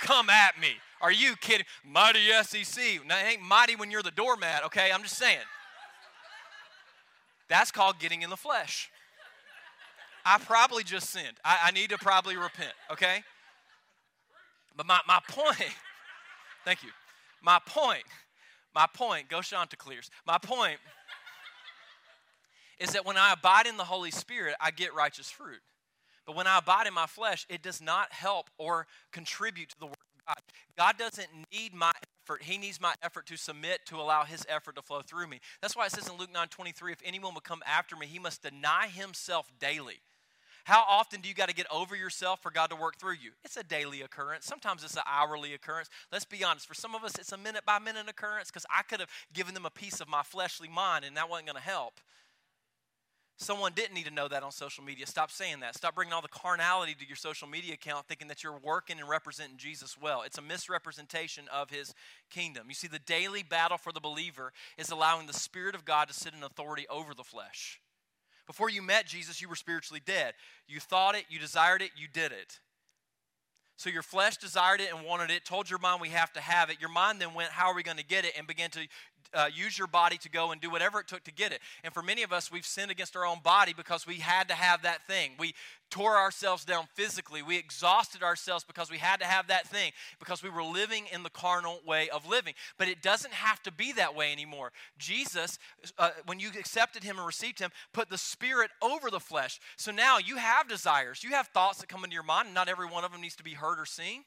[0.01, 0.75] Come at me.
[1.01, 1.67] Are you kidding?
[1.85, 3.07] Mighty SEC.
[3.07, 4.91] Now, ain't mighty when you're the doormat, okay?
[4.95, 5.39] I'm just saying.
[7.49, 8.91] That's called getting in the flesh.
[10.25, 11.39] I probably just sinned.
[11.45, 13.23] I, I need to probably repent, okay?
[14.79, 15.57] But my, my point,
[16.65, 16.91] thank you.
[17.43, 18.05] My point,
[18.75, 20.09] my point, go Chanticleers.
[20.25, 20.79] My point
[22.79, 25.61] is that when I abide in the Holy Spirit, I get righteous fruit.
[26.25, 29.87] But when I abide in my flesh, it does not help or contribute to the
[29.87, 30.37] work of God.
[30.77, 31.91] God doesn't need my
[32.23, 32.45] effort.
[32.45, 35.41] He needs my effort to submit to allow his effort to flow through me.
[35.61, 38.21] That's why it says in Luke 9 23, if anyone will come after me, he
[38.21, 40.01] must deny himself daily.
[40.69, 43.31] How often do you got to get over yourself for God to work through you?
[43.43, 44.45] It's a daily occurrence.
[44.45, 45.89] Sometimes it's an hourly occurrence.
[46.13, 46.69] Let's be honest.
[46.69, 49.55] For some of us, it's a minute by minute occurrence because I could have given
[49.55, 52.03] them a piece of my fleshly mind and that wasn't going to help.
[53.39, 55.07] Someone didn't need to know that on social media.
[55.07, 55.75] Stop saying that.
[55.75, 59.09] Stop bringing all the carnality to your social media account thinking that you're working and
[59.09, 60.21] representing Jesus well.
[60.21, 61.95] It's a misrepresentation of his
[62.29, 62.67] kingdom.
[62.69, 66.15] You see, the daily battle for the believer is allowing the Spirit of God to
[66.15, 67.81] sit in authority over the flesh.
[68.49, 70.33] Before you met Jesus, you were spiritually dead.
[70.67, 72.59] You thought it, you desired it, you did it.
[73.77, 76.71] So your flesh desired it and wanted it, told your mind we have to have
[76.71, 76.81] it.
[76.81, 78.33] Your mind then went, How are we going to get it?
[78.37, 78.81] and began to
[79.35, 81.61] uh, use your body to go and do whatever it took to get it.
[81.85, 84.55] And for many of us, we've sinned against our own body because we had to
[84.55, 85.33] have that thing.
[85.39, 85.55] We
[85.91, 87.43] tore ourselves down physically.
[87.43, 91.23] We exhausted ourselves because we had to have that thing, because we were living in
[91.23, 92.55] the carnal way of living.
[92.79, 94.73] But it doesn't have to be that way anymore.
[94.99, 95.59] Jesus,
[95.99, 99.61] uh, when you accepted him and received him, put the spirit over the flesh.
[99.77, 102.69] So now you have desires, you have thoughts that come into your mind, and not
[102.69, 104.25] every one of them needs to be heard or seen.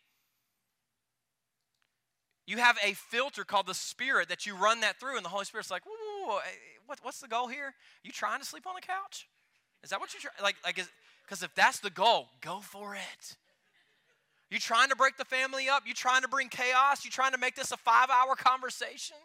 [2.47, 5.45] You have a filter called the Spirit that you run that through, and the Holy
[5.45, 7.73] Spirit's like, whoa, whoa, whoa, eh, eh, what, what's the goal here?
[8.04, 9.27] You trying to sleep on the couch?
[9.84, 10.43] Is that what you're trying?
[10.43, 10.80] Like, like,
[11.23, 13.36] because if that's the goal, go for it.
[14.49, 15.84] You trying to break the family up?
[15.88, 17.06] You trying to bring chaos?
[17.06, 19.15] You trying to make this a five-hour conversation?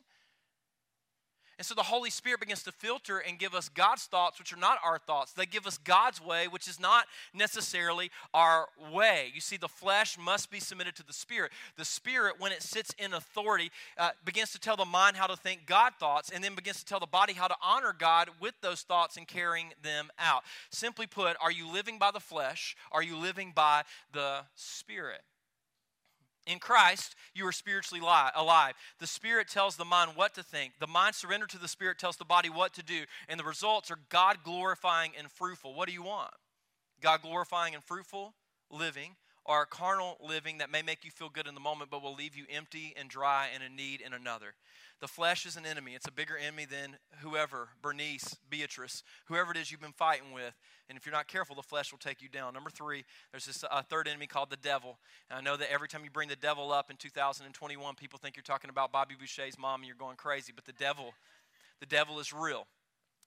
[1.58, 4.58] And so the Holy Spirit begins to filter and give us God's thoughts, which are
[4.58, 5.32] not our thoughts.
[5.32, 9.30] They give us God's way, which is not necessarily our way.
[9.34, 11.52] You see, the flesh must be submitted to the Spirit.
[11.78, 15.36] The Spirit, when it sits in authority, uh, begins to tell the mind how to
[15.36, 18.54] think God thoughts, and then begins to tell the body how to honor God with
[18.60, 20.42] those thoughts and carrying them out.
[20.70, 22.76] Simply put, are you living by the flesh?
[22.92, 25.22] Are you living by the Spirit?
[26.46, 28.74] In Christ, you are spiritually alive.
[29.00, 30.74] The Spirit tells the mind what to think.
[30.78, 33.02] The mind surrendered to the Spirit tells the body what to do.
[33.28, 35.74] And the results are God glorifying and fruitful.
[35.74, 36.30] What do you want?
[37.02, 38.34] God glorifying and fruitful
[38.70, 42.14] living or carnal living that may make you feel good in the moment but will
[42.14, 44.54] leave you empty and dry and in need in another.
[45.00, 45.94] The flesh is an enemy.
[45.94, 50.54] It's a bigger enemy than whoever, Bernice, Beatrice, whoever it is you've been fighting with.
[50.88, 52.54] And if you're not careful, the flesh will take you down.
[52.54, 54.98] Number three, there's this uh, third enemy called the devil.
[55.30, 58.36] And I know that every time you bring the devil up in 2021, people think
[58.36, 60.52] you're talking about Bobby Boucher's mom and you're going crazy.
[60.54, 61.12] But the devil,
[61.80, 62.66] the devil is real.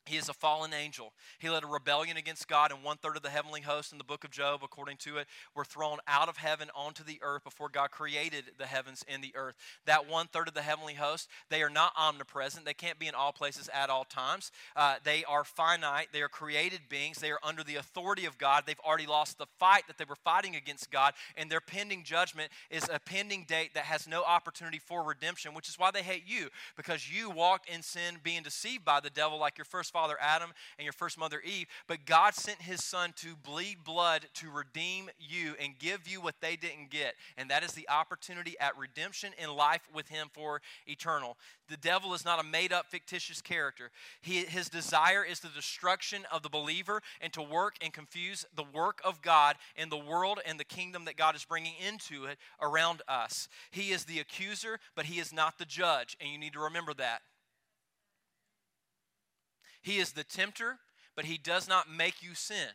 [0.10, 1.13] He is a fallen angel.
[1.38, 4.04] He led a rebellion against God, and one third of the heavenly host in the
[4.04, 7.69] book of Job, according to it, were thrown out of heaven onto the earth before
[7.69, 9.54] God created the heavens and the earth.
[9.86, 12.65] That one third of the heavenly host, they are not omnipresent.
[12.65, 14.52] They can't be in all places at all times.
[14.76, 16.08] Uh, they are finite.
[16.12, 17.19] They are created beings.
[17.19, 18.63] They are under the authority of God.
[18.65, 22.52] They've already lost the fight that they were fighting against God, and their pending judgment
[22.72, 26.24] is a pending date that has no opportunity for redemption, which is why they hate
[26.26, 29.99] you, because you walked in sin being deceived by the devil like your first father
[30.20, 34.50] Adam and your first mother Eve, but God sent his son to bleed blood to
[34.50, 37.16] redeem you and give you what they didn't get.
[37.38, 41.38] And that is the opportunity at redemption in life with him for eternal.
[41.70, 43.92] The devil is not a made up, fictitious character.
[44.22, 48.64] He, his desire is the destruction of the believer and to work and confuse the
[48.64, 52.38] work of God in the world and the kingdom that God is bringing into it
[52.62, 53.48] around us.
[53.72, 56.18] He is the accuser, but he is not the judge.
[56.20, 57.22] And you need to remember that.
[59.82, 60.78] He is the tempter,
[61.15, 62.70] but he does not make you sin.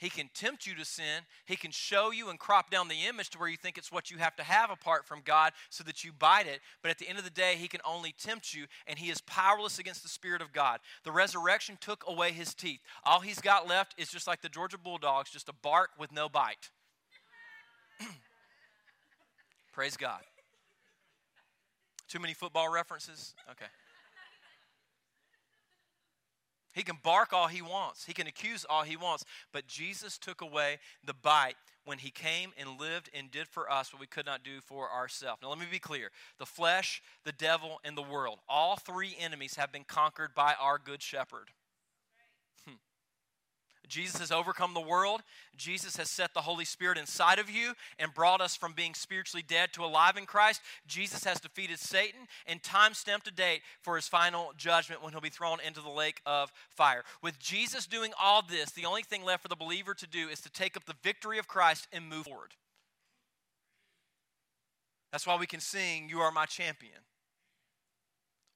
[0.00, 1.24] He can tempt you to sin.
[1.44, 4.10] He can show you and crop down the image to where you think it's what
[4.10, 6.60] you have to have apart from God so that you bite it.
[6.80, 9.20] But at the end of the day, He can only tempt you, and He is
[9.20, 10.80] powerless against the Spirit of God.
[11.04, 12.80] The resurrection took away His teeth.
[13.04, 16.30] All He's got left is just like the Georgia Bulldogs, just a bark with no
[16.30, 16.70] bite.
[19.74, 20.22] Praise God.
[22.08, 23.34] Too many football references?
[23.50, 23.70] Okay.
[26.72, 30.40] He can bark all he wants, he can accuse all he wants, but Jesus took
[30.40, 34.26] away the bite when he came and lived and did for us what we could
[34.26, 35.42] not do for ourselves.
[35.42, 39.56] Now, let me be clear the flesh, the devil, and the world, all three enemies
[39.56, 41.50] have been conquered by our good shepherd.
[43.90, 45.20] Jesus has overcome the world.
[45.56, 49.44] Jesus has set the Holy Spirit inside of you and brought us from being spiritually
[49.46, 50.62] dead to alive in Christ.
[50.86, 55.20] Jesus has defeated Satan and time stamped a date for his final judgment when he'll
[55.20, 57.02] be thrown into the lake of fire.
[57.22, 60.40] With Jesus doing all this, the only thing left for the believer to do is
[60.42, 62.54] to take up the victory of Christ and move forward.
[65.10, 67.00] That's why we can sing, You Are My Champion.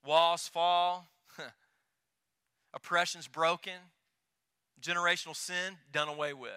[0.06, 1.08] Walls fall,
[2.74, 3.72] oppression's broken
[4.84, 6.50] generational sin done away with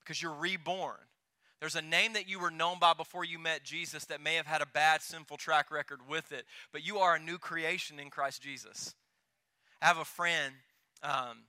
[0.00, 0.96] because you're reborn.
[1.60, 4.46] There's a name that you were known by before you met Jesus that may have
[4.46, 8.10] had a bad, sinful track record with it, but you are a new creation in
[8.10, 8.94] Christ Jesus.
[9.80, 10.54] I have a friend,
[11.02, 11.44] um,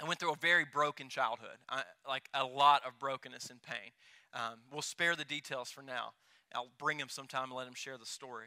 [0.00, 3.90] I went through a very broken childhood, I, like a lot of brokenness and pain.
[4.32, 6.12] Um, we'll spare the details for now.
[6.54, 8.46] I'll bring him sometime and let him share the story.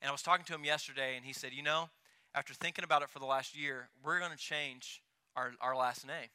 [0.00, 1.88] And I was talking to him yesterday, and he said, You know,
[2.34, 5.02] after thinking about it for the last year, we're going to change
[5.36, 6.28] our, our last name.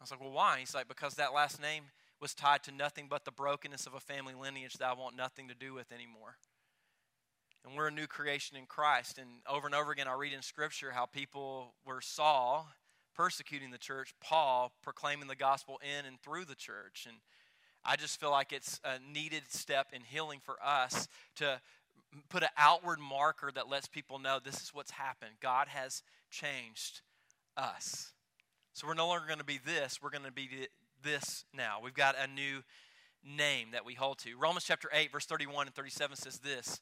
[0.00, 0.58] I was like, well, why?
[0.58, 1.84] He's like, because that last name
[2.20, 5.48] was tied to nothing but the brokenness of a family lineage that I want nothing
[5.48, 6.36] to do with anymore.
[7.64, 9.18] And we're a new creation in Christ.
[9.18, 12.68] And over and over again, I read in Scripture how people were Saul
[13.14, 17.06] persecuting the church, Paul proclaiming the gospel in and through the church.
[17.08, 17.18] And
[17.84, 21.60] I just feel like it's a needed step in healing for us to
[22.28, 25.32] put an outward marker that lets people know this is what's happened.
[25.40, 27.02] God has changed
[27.56, 28.12] us.
[28.72, 30.48] So we're no longer going to be this, we're going to be
[31.02, 31.78] this now.
[31.82, 32.62] We've got a new
[33.24, 34.36] name that we hold to.
[34.36, 36.80] Romans chapter 8, verse 31 and 37 says this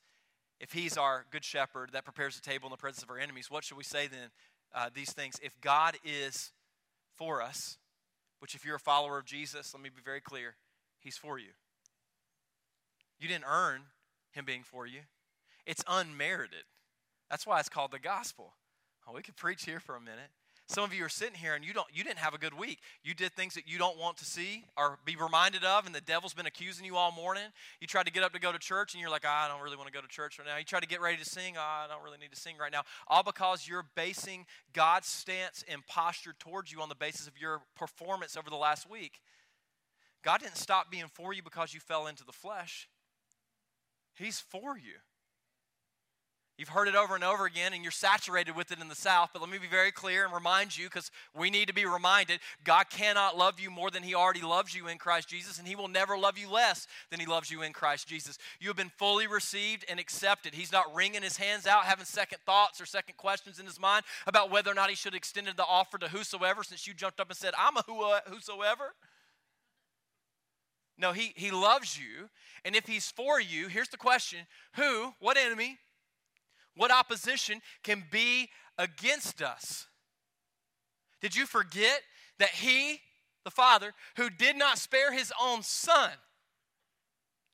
[0.61, 3.51] If he's our good shepherd that prepares the table in the presence of our enemies,
[3.51, 4.31] what should we say then?
[4.75, 5.37] Uh, these things.
[5.43, 6.53] If God is
[7.17, 7.79] for us,
[8.39, 10.55] which if you're a follower of Jesus, let me be very clear,
[11.01, 11.51] he's for you.
[13.19, 13.83] You didn't earn
[14.33, 15.01] him being for you,
[15.67, 16.65] it's unmerited.
[17.29, 18.55] That's why it's called the gospel.
[19.07, 20.31] Oh, we could preach here for a minute.
[20.71, 22.79] Some of you are sitting here and you don't you didn't have a good week.
[23.03, 26.01] You did things that you don't want to see or be reminded of, and the
[26.01, 27.43] devil's been accusing you all morning.
[27.81, 29.61] You tried to get up to go to church and you're like, oh, I don't
[29.63, 30.57] really want to go to church right now.
[30.59, 32.71] You try to get ready to sing, oh, I don't really need to sing right
[32.71, 32.83] now.
[33.09, 37.63] All because you're basing God's stance and posture towards you on the basis of your
[37.75, 39.23] performance over the last week.
[40.23, 42.89] God didn't stop being for you because you fell into the flesh.
[44.15, 44.99] He's for you.
[46.61, 49.31] You've heard it over and over again, and you're saturated with it in the South.
[49.33, 52.41] But let me be very clear and remind you, because we need to be reminded
[52.65, 55.75] God cannot love you more than He already loves you in Christ Jesus, and He
[55.75, 58.37] will never love you less than He loves you in Christ Jesus.
[58.61, 60.53] You have been fully received and accepted.
[60.53, 64.05] He's not wringing His hands out, having second thoughts or second questions in His mind
[64.27, 67.21] about whether or not He should have extended the offer to whosoever since you jumped
[67.21, 68.93] up and said, I'm a uh, whosoever.
[70.99, 72.29] No, he, he loves you.
[72.67, 74.41] And if he's for you, here's the question
[74.75, 75.79] Who, what enemy,
[76.77, 79.87] what opposition can be against us?
[81.21, 82.01] Did you forget
[82.39, 83.01] that He,
[83.45, 86.11] the Father, who did not spare His own Son,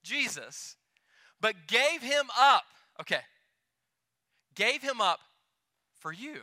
[0.03, 0.77] Jesus,
[1.41, 2.65] but gave Him up,
[3.01, 3.21] okay,
[4.55, 5.21] gave Him up
[5.99, 6.43] for you?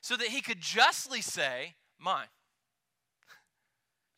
[0.00, 2.28] So that He could justly say, Mine.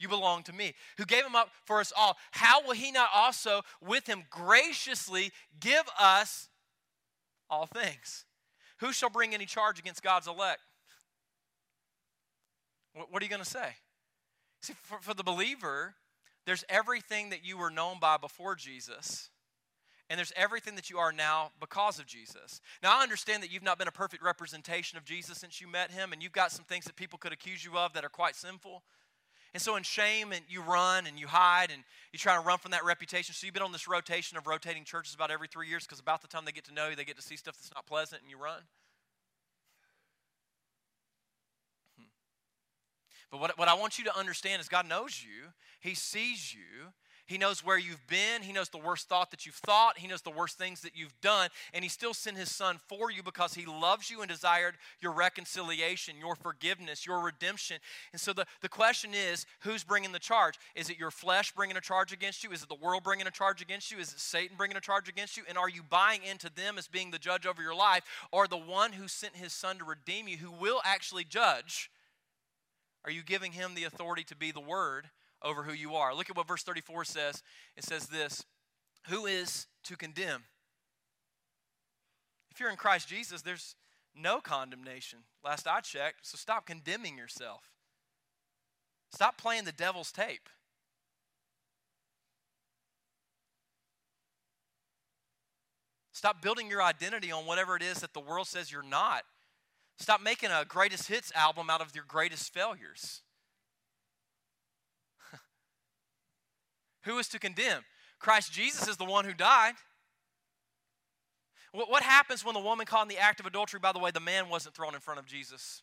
[0.03, 2.17] You belong to me, who gave him up for us all.
[2.33, 5.31] How will he not also with him graciously
[5.61, 6.49] give us
[7.49, 8.25] all things?
[8.81, 10.59] Who shall bring any charge against God's elect?
[12.95, 13.77] What are you going to say?
[14.61, 15.95] See, for, for the believer,
[16.47, 19.31] there's everything that you were known by before Jesus,
[20.11, 22.61] and there's everything that you are now because of Jesus.
[22.83, 25.93] Now, I understand that you've not been a perfect representation of Jesus since you met
[25.93, 28.35] him, and you've got some things that people could accuse you of that are quite
[28.35, 28.83] sinful.
[29.55, 32.59] And so, in shame, and you run and you hide and you try to run
[32.59, 33.35] from that reputation.
[33.35, 36.23] So, you've been on this rotation of rotating churches about every three years because about
[36.23, 38.23] the time they get to know you, they get to see stuff that's not pleasant
[38.23, 38.63] and you run.
[41.99, 42.05] Hmm.
[43.31, 45.51] But what, what I want you to understand is God knows you,
[45.81, 46.93] He sees you,
[47.27, 48.43] he knows where you've been.
[48.43, 49.97] He knows the worst thought that you've thought.
[49.99, 51.51] He knows the worst things that you've done.
[51.73, 55.13] And He still sent His Son for you because He loves you and desired your
[55.13, 57.79] reconciliation, your forgiveness, your redemption.
[58.13, 60.59] And so the, the question is who's bringing the charge?
[60.75, 62.51] Is it your flesh bringing a charge against you?
[62.51, 63.99] Is it the world bringing a charge against you?
[63.99, 65.45] Is it Satan bringing a charge against you?
[65.49, 68.03] And are you buying into them as being the judge over your life
[68.33, 71.89] or the one who sent His Son to redeem you, who will actually judge?
[73.05, 75.09] Are you giving Him the authority to be the Word?
[75.45, 76.15] Over who you are.
[76.15, 77.43] Look at what verse 34 says.
[77.77, 78.45] It says this
[79.09, 80.45] Who is to condemn?
[82.51, 83.77] If you're in Christ Jesus, there's
[84.15, 86.27] no condemnation, last I checked.
[86.27, 87.71] So stop condemning yourself.
[89.11, 90.49] Stop playing the devil's tape.
[96.13, 99.25] Stop building your identity on whatever it is that the world says you're not.
[99.99, 103.23] Stop making a greatest hits album out of your greatest failures.
[107.05, 107.83] Who is to condemn?
[108.19, 109.75] Christ Jesus is the one who died.
[111.73, 113.81] What happens when the woman caught in the act of adultery?
[113.81, 115.83] By the way, the man wasn't thrown in front of Jesus.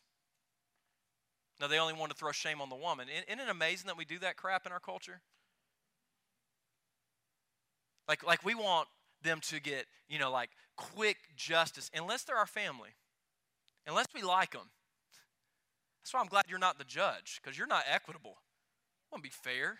[1.60, 3.08] No, they only want to throw shame on the woman.
[3.28, 5.20] Isn't it amazing that we do that crap in our culture?
[8.08, 8.88] Like, like we want
[9.22, 12.90] them to get, you know, like quick justice, unless they're our family,
[13.86, 14.70] unless we like them.
[16.00, 18.30] That's why I'm glad you're not the judge, because you're not equitable.
[18.30, 19.78] It won't be fair.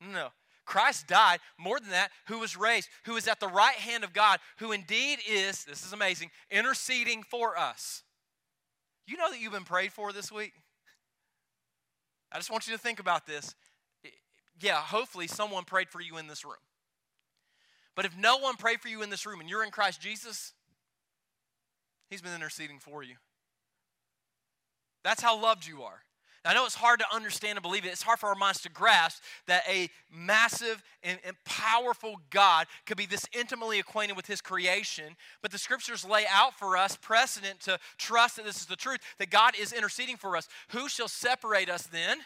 [0.00, 0.28] No.
[0.64, 4.12] Christ died, more than that, who was raised, who is at the right hand of
[4.12, 8.04] God, who indeed is, this is amazing, interceding for us.
[9.06, 10.52] You know that you've been prayed for this week?
[12.32, 13.54] I just want you to think about this.
[14.60, 16.54] Yeah, hopefully someone prayed for you in this room.
[17.96, 20.52] But if no one prayed for you in this room and you're in Christ Jesus,
[22.08, 23.16] He's been interceding for you.
[25.02, 26.02] That's how loved you are.
[26.44, 27.88] I know it's hard to understand and believe it.
[27.88, 32.96] It's hard for our minds to grasp that a massive and, and, powerful God could
[32.96, 35.16] be this intimately acquainted with his creation.
[35.42, 39.00] But the scriptures lay out for us precedent to trust that this is the truth,
[39.18, 40.48] that God is interceding for us.
[40.70, 42.18] Who shall separate us then?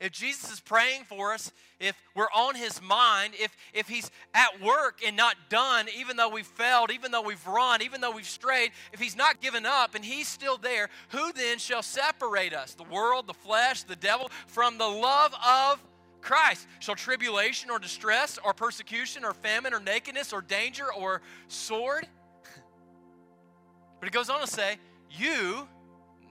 [0.00, 4.60] If Jesus is praying for us, if we're on his mind, if, if he's at
[4.62, 8.28] work and not done, even though we've failed, even though we've run, even though we've
[8.28, 12.74] strayed, if he's not given up and he's still there, who then shall separate us?
[12.74, 15.82] The world, the flesh, the devil, from the love of
[16.20, 16.68] Christ?
[16.78, 22.06] Shall tribulation or distress or persecution or famine or nakedness or danger or sword?
[24.00, 24.76] but he goes on to say,
[25.10, 25.66] You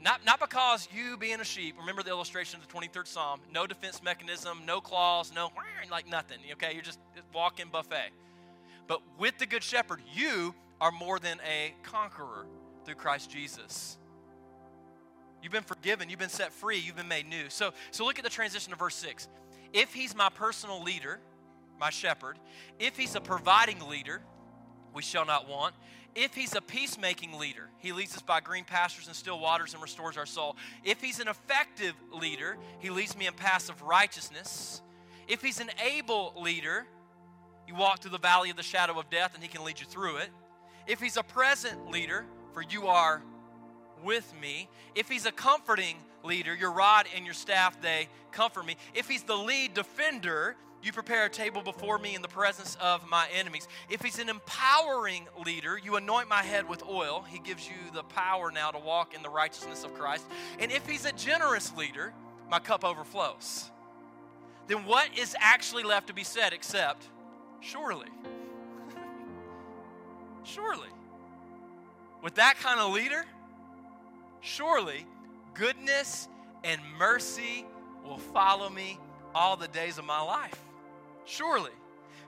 [0.01, 3.65] not, not because you being a sheep, remember the illustration of the 23rd Psalm, no
[3.65, 5.51] defense mechanism, no claws, no
[5.91, 6.73] like nothing, okay?
[6.73, 6.99] You're just
[7.33, 8.09] walking buffet.
[8.87, 12.45] But with the Good Shepherd, you are more than a conqueror
[12.85, 13.97] through Christ Jesus.
[15.41, 17.49] You've been forgiven, you've been set free, you've been made new.
[17.49, 19.27] So, so look at the transition to verse 6.
[19.73, 21.19] If he's my personal leader,
[21.79, 22.37] my shepherd,
[22.79, 24.21] if he's a providing leader,
[24.93, 25.75] we shall not want
[26.17, 29.83] if he's a peacemaking leader, he leads us by green pastures and still waters and
[29.83, 30.57] restores our soul.
[30.83, 34.81] If he's an effective leader, he leads me in paths of righteousness.
[35.27, 36.87] If he's an able leader,
[37.67, 39.85] you walk through the valley of the shadow of death and he can lead you
[39.85, 40.29] through it.
[40.87, 43.21] If he's a present leader, for you are
[44.03, 44.69] with me.
[44.95, 48.75] If he's a comforting leader, your rod and your staff, they comfort me.
[48.95, 50.55] If he's the lead defender,
[50.87, 53.67] you prepare a table before me in the presence of my enemies.
[53.89, 57.25] If he's an empowering leader, you anoint my head with oil.
[57.27, 60.25] He gives you the power now to walk in the righteousness of Christ.
[60.59, 62.13] And if he's a generous leader,
[62.49, 63.69] my cup overflows.
[64.67, 67.05] Then what is actually left to be said except,
[67.59, 68.07] surely?
[70.43, 70.89] surely.
[72.23, 73.25] With that kind of leader,
[74.39, 75.05] surely
[75.53, 76.29] goodness
[76.63, 77.65] and mercy
[78.05, 78.97] will follow me
[79.35, 80.63] all the days of my life.
[81.27, 81.71] Surely.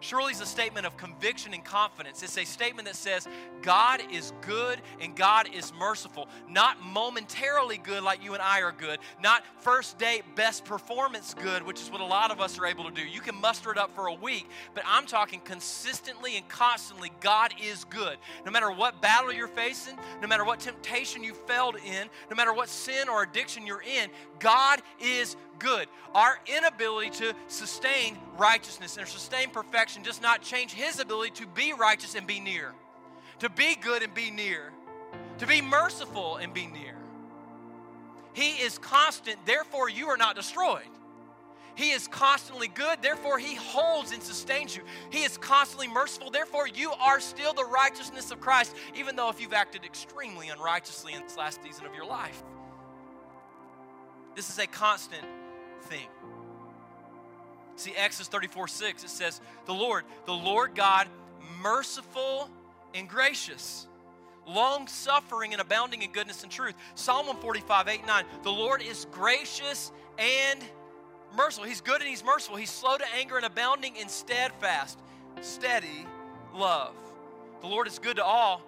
[0.01, 2.23] Surely is a statement of conviction and confidence.
[2.23, 3.27] It's a statement that says
[3.61, 6.29] God is good and God is merciful.
[6.49, 8.99] Not momentarily good like you and I are good.
[9.21, 12.85] Not first date best performance good, which is what a lot of us are able
[12.85, 13.01] to do.
[13.01, 17.53] You can muster it up for a week, but I'm talking consistently and constantly God
[17.61, 18.17] is good.
[18.45, 22.53] No matter what battle you're facing, no matter what temptation you failed in, no matter
[22.53, 25.87] what sin or addiction you're in, God is good.
[26.15, 31.73] Our inability to sustain righteousness and sustain perfection does not change His ability to be
[31.73, 32.73] righteous and be near,
[33.39, 34.71] to be good and be near,
[35.37, 36.95] to be merciful and be near.
[38.33, 40.83] He is constant, therefore, you are not destroyed.
[41.75, 44.83] He is constantly good, therefore, He holds and sustains you.
[45.11, 49.39] He is constantly merciful, therefore, you are still the righteousness of Christ, even though if
[49.39, 52.43] you've acted extremely unrighteously in this last season of your life.
[54.35, 55.25] This is a constant
[55.81, 56.07] thing.
[57.75, 61.07] See, Exodus 34 6, it says, The Lord, the Lord God,
[61.61, 62.49] merciful
[62.93, 63.87] and gracious,
[64.45, 66.75] long suffering and abounding in goodness and truth.
[66.95, 70.59] Psalm 145 8 9, the Lord is gracious and
[71.37, 71.67] merciful.
[71.67, 72.57] He's good and he's merciful.
[72.57, 74.99] He's slow to anger and abounding in steadfast,
[75.41, 76.05] steady
[76.53, 76.95] love.
[77.61, 78.61] The Lord is good to all,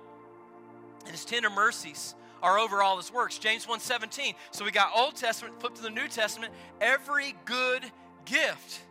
[1.01, 3.37] and his tender mercies are over all his works.
[3.37, 4.35] James 1:17.
[4.51, 7.83] So we got Old Testament, flip to the New Testament, every good
[8.25, 8.81] gift.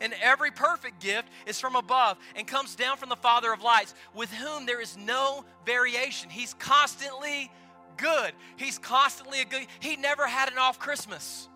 [0.00, 3.94] And every perfect gift is from above and comes down from the Father of lights,
[4.14, 6.30] with whom there is no variation.
[6.30, 7.50] He's constantly
[7.96, 8.32] good.
[8.56, 9.66] He's constantly a good.
[9.80, 11.48] He never had an off Christmas.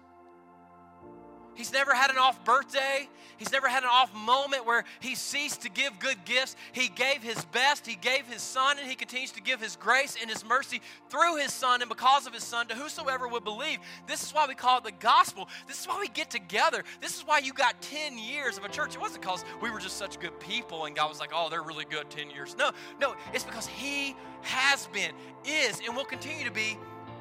[1.55, 3.09] He's never had an off birthday.
[3.37, 6.57] He's never had an off moment where he ceased to give good gifts.
[6.73, 7.87] He gave his best.
[7.87, 10.81] He gave his son, and he continues to give his grace and his mercy
[11.11, 13.79] through his son and because of his son to whosoever would believe.
[14.07, 15.49] This is why we call it the gospel.
[15.67, 16.85] This is why we get together.
[17.01, 18.95] This is why you got 10 years of a church.
[18.95, 21.63] It wasn't because we were just such good people and God was like, oh, they're
[21.63, 22.57] really good 10 years.
[22.57, 25.13] No, no, it's because he has been,
[25.45, 26.77] is, and will continue to be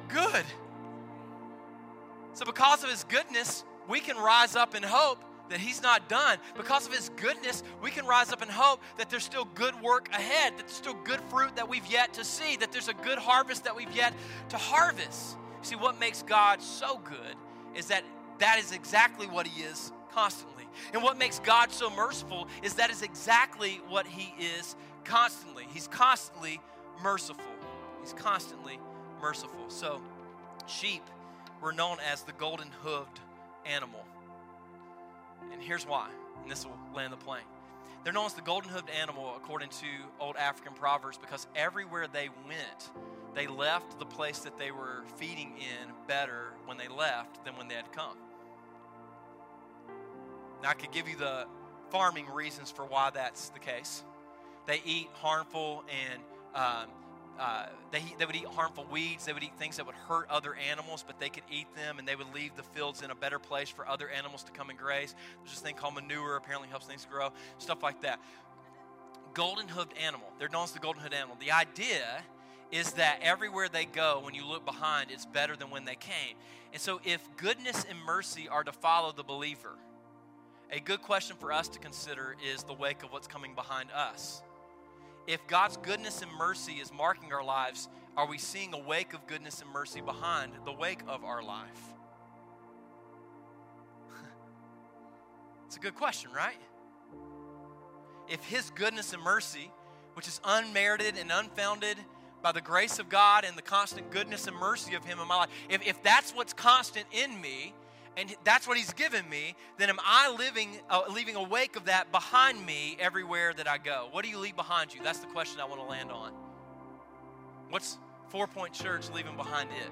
[0.08, 0.44] good.
[2.34, 6.38] So, because of his goodness, we can rise up in hope that He's not done.
[6.56, 10.08] Because of His goodness, we can rise up in hope that there's still good work
[10.12, 13.18] ahead, that there's still good fruit that we've yet to see, that there's a good
[13.18, 14.14] harvest that we've yet
[14.48, 15.36] to harvest.
[15.62, 17.36] See, what makes God so good
[17.74, 18.02] is that
[18.38, 20.66] that is exactly what He is constantly.
[20.94, 24.74] And what makes God so merciful is that is exactly what He is
[25.04, 25.66] constantly.
[25.72, 26.60] He's constantly
[27.02, 27.44] merciful.
[28.00, 28.78] He's constantly
[29.20, 29.68] merciful.
[29.68, 30.00] So,
[30.66, 31.02] sheep
[31.60, 33.20] were known as the golden hooved
[33.66, 34.04] animal.
[35.52, 36.08] And here's why,
[36.42, 37.42] and this will land the plane.
[38.04, 39.86] They're known as the golden hooved animal according to
[40.18, 42.90] old African proverbs because everywhere they went,
[43.34, 47.68] they left the place that they were feeding in better when they left than when
[47.68, 48.16] they had come.
[50.62, 51.46] Now, I could give you the
[51.90, 54.02] farming reasons for why that's the case.
[54.66, 56.20] They eat harmful and
[56.54, 56.88] um,
[57.42, 59.24] uh, they, they would eat harmful weeds.
[59.24, 62.06] They would eat things that would hurt other animals, but they could eat them and
[62.06, 64.78] they would leave the fields in a better place for other animals to come and
[64.78, 65.16] graze.
[65.40, 68.20] There's this thing called manure, apparently helps things grow, stuff like that.
[69.34, 70.28] Golden hooved animal.
[70.38, 71.36] They're known as the golden hooved animal.
[71.40, 72.22] The idea
[72.70, 76.36] is that everywhere they go, when you look behind, it's better than when they came.
[76.72, 79.74] And so, if goodness and mercy are to follow the believer,
[80.70, 84.42] a good question for us to consider is the wake of what's coming behind us
[85.26, 89.26] if God's goodness and mercy is marking our lives, are we seeing a wake of
[89.26, 91.94] goodness and mercy behind the wake of our life?
[95.66, 96.60] it's a good question, right?
[98.28, 99.70] If His goodness and mercy,
[100.14, 101.96] which is unmerited and unfounded
[102.42, 105.36] by the grace of God and the constant goodness and mercy of Him in my
[105.36, 107.74] life, if, if that's what's constant in me,
[108.16, 111.86] and that's what he's given me, then am I living, uh, leaving a wake of
[111.86, 114.08] that behind me everywhere that I go?
[114.10, 115.00] What do you leave behind you?
[115.02, 116.32] That's the question I want to land on.
[117.70, 117.98] What's
[118.28, 119.90] Four Point Church leaving behind it?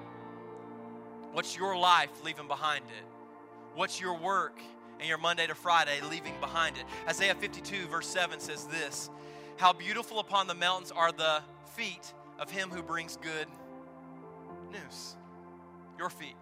[1.31, 3.05] What's your life leaving behind it?
[3.73, 4.59] What's your work
[4.99, 6.83] and your Monday to Friday leaving behind it?
[7.07, 9.09] Isaiah 52, verse 7 says this
[9.57, 11.41] How beautiful upon the mountains are the
[11.75, 13.47] feet of him who brings good
[14.71, 15.15] news.
[15.97, 16.35] Your feet.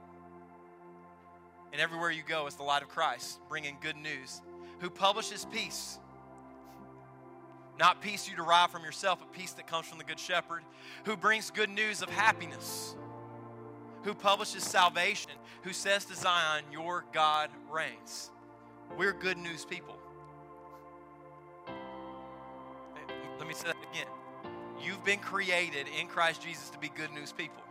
[1.72, 4.42] And everywhere you go is the light of Christ, bringing good news,
[4.80, 6.00] who publishes peace.
[7.78, 10.64] Not peace you derive from yourself, but peace that comes from the Good Shepherd,
[11.06, 12.96] who brings good news of happiness,
[14.04, 18.32] who publishes salvation, who says to Zion, Your God reigns.
[18.98, 19.96] We're good news people.
[23.38, 24.08] Let me say that again.
[24.84, 27.64] You've been created in Christ Jesus to be good news people.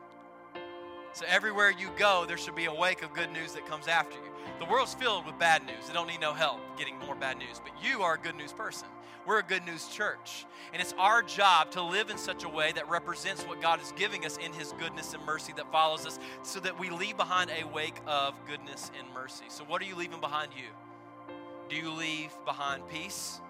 [1.18, 4.14] So everywhere you go, there should be a wake of good news that comes after
[4.14, 4.30] you.
[4.60, 5.88] The world's filled with bad news.
[5.88, 7.60] They don't need no help getting more bad news.
[7.60, 8.86] But you are a good news person.
[9.26, 10.46] We're a good news church.
[10.72, 13.92] And it's our job to live in such a way that represents what God is
[13.96, 17.50] giving us in His goodness and mercy that follows us so that we leave behind
[17.50, 19.46] a wake of goodness and mercy.
[19.48, 21.34] So, what are you leaving behind you?
[21.68, 23.40] Do you leave behind peace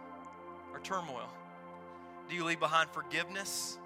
[0.73, 1.29] or turmoil?
[2.31, 3.79] Do you leave behind forgiveness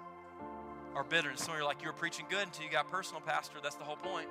[0.95, 1.41] or bitterness?
[1.41, 3.57] Some of you are like, you were preaching good until you got personal, Pastor.
[3.61, 4.27] That's the whole point.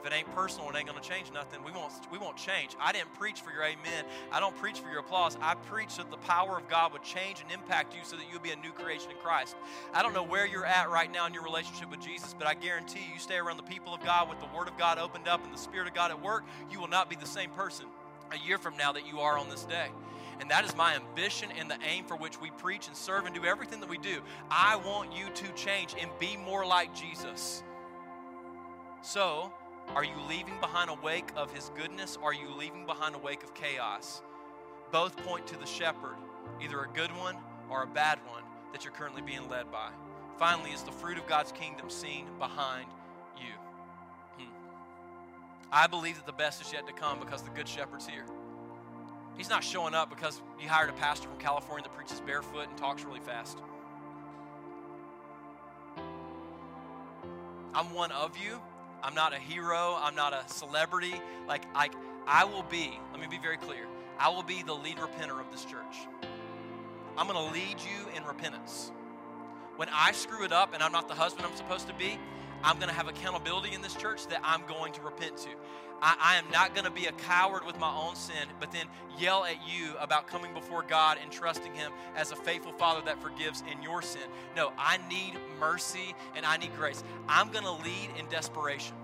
[0.00, 1.62] If it ain't personal, it ain't going to change nothing.
[1.62, 2.74] We won't, we won't change.
[2.80, 4.06] I didn't preach for your amen.
[4.32, 5.36] I don't preach for your applause.
[5.42, 8.40] I preach that the power of God would change and impact you so that you'll
[8.40, 9.56] be a new creation in Christ.
[9.92, 12.54] I don't know where you're at right now in your relationship with Jesus, but I
[12.54, 15.28] guarantee you, you stay around the people of God with the Word of God opened
[15.28, 17.84] up and the Spirit of God at work, you will not be the same person
[18.32, 19.88] a year from now that you are on this day.
[20.40, 23.34] And that is my ambition and the aim for which we preach and serve and
[23.34, 24.22] do everything that we do.
[24.50, 27.62] I want you to change and be more like Jesus.
[29.02, 29.52] So,
[29.94, 32.16] are you leaving behind a wake of his goodness?
[32.22, 34.22] Are you leaving behind a wake of chaos?
[34.90, 36.16] Both point to the shepherd,
[36.62, 37.36] either a good one
[37.68, 39.90] or a bad one that you're currently being led by.
[40.38, 42.86] Finally, is the fruit of God's kingdom seen behind
[43.36, 43.52] you?
[44.38, 44.52] Hmm.
[45.70, 48.24] I believe that the best is yet to come because the good shepherd's here.
[49.40, 52.76] He's not showing up because you hired a pastor from California that preaches barefoot and
[52.76, 53.56] talks really fast.
[57.72, 58.60] I'm one of you,
[59.02, 59.96] I'm not a hero.
[59.98, 61.14] I'm not a celebrity.
[61.48, 61.94] Like, like
[62.26, 63.86] I will be, let me be very clear,
[64.18, 66.06] I will be the lead repenter of this church.
[67.16, 68.92] I'm going to lead you in repentance.
[69.76, 72.18] When I screw it up and I'm not the husband I'm supposed to be,
[72.62, 75.48] I'm going to have accountability in this church that I'm going to repent to.
[76.02, 78.86] I, I am not going to be a coward with my own sin, but then
[79.18, 83.20] yell at you about coming before God and trusting Him as a faithful Father that
[83.20, 84.22] forgives in your sin.
[84.56, 87.02] No, I need mercy and I need grace.
[87.28, 88.94] I'm going to lead in desperation.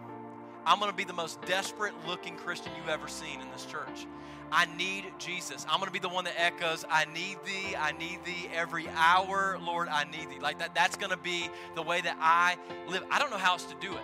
[0.67, 4.07] I'm going to be the most desperate looking Christian you've ever seen in this church.
[4.51, 5.64] I need Jesus.
[5.69, 8.89] I'm going to be the one that echoes, I need thee, I need thee every
[8.89, 10.41] hour, Lord, I need thee.
[10.41, 12.57] Like that that's going to be the way that I
[12.89, 13.05] live.
[13.11, 14.03] I don't know how else to do it.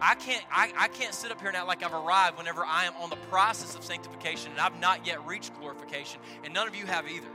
[0.00, 2.84] I can't, I, I can't sit up here and act like I've arrived whenever I
[2.84, 6.76] am on the process of sanctification and I've not yet reached glorification, and none of
[6.76, 7.28] you have either.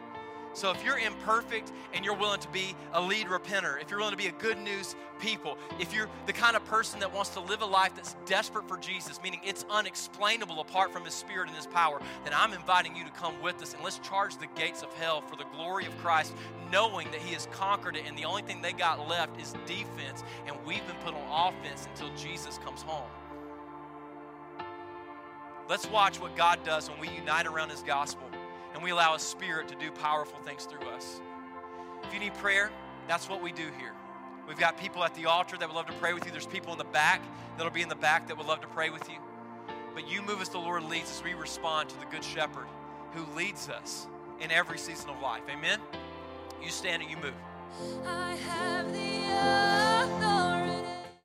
[0.53, 4.11] So if you're imperfect and you're willing to be a lead repenter, if you're willing
[4.11, 7.39] to be a good news people, if you're the kind of person that wants to
[7.39, 11.55] live a life that's desperate for Jesus, meaning it's unexplainable apart from his spirit and
[11.55, 14.81] his power, then I'm inviting you to come with us and let's charge the gates
[14.83, 16.35] of hell for the glory of Christ,
[16.69, 20.23] knowing that he has conquered it and the only thing they got left is defense
[20.47, 23.09] and we've been put on offense until Jesus comes home.
[25.69, 28.30] Let's watch what God does when we unite around his gospel
[28.73, 31.21] and we allow a Spirit to do powerful things through us.
[32.03, 32.71] If you need prayer,
[33.07, 33.93] that's what we do here.
[34.47, 36.31] We've got people at the altar that would love to pray with you.
[36.31, 37.21] There's people in the back
[37.57, 39.17] that'll be in the back that would love to pray with you.
[39.93, 42.65] But you move as the Lord leads as we respond to the Good Shepherd
[43.13, 44.07] who leads us
[44.39, 45.43] in every season of life.
[45.49, 45.79] Amen?
[46.61, 47.33] You stand and you move.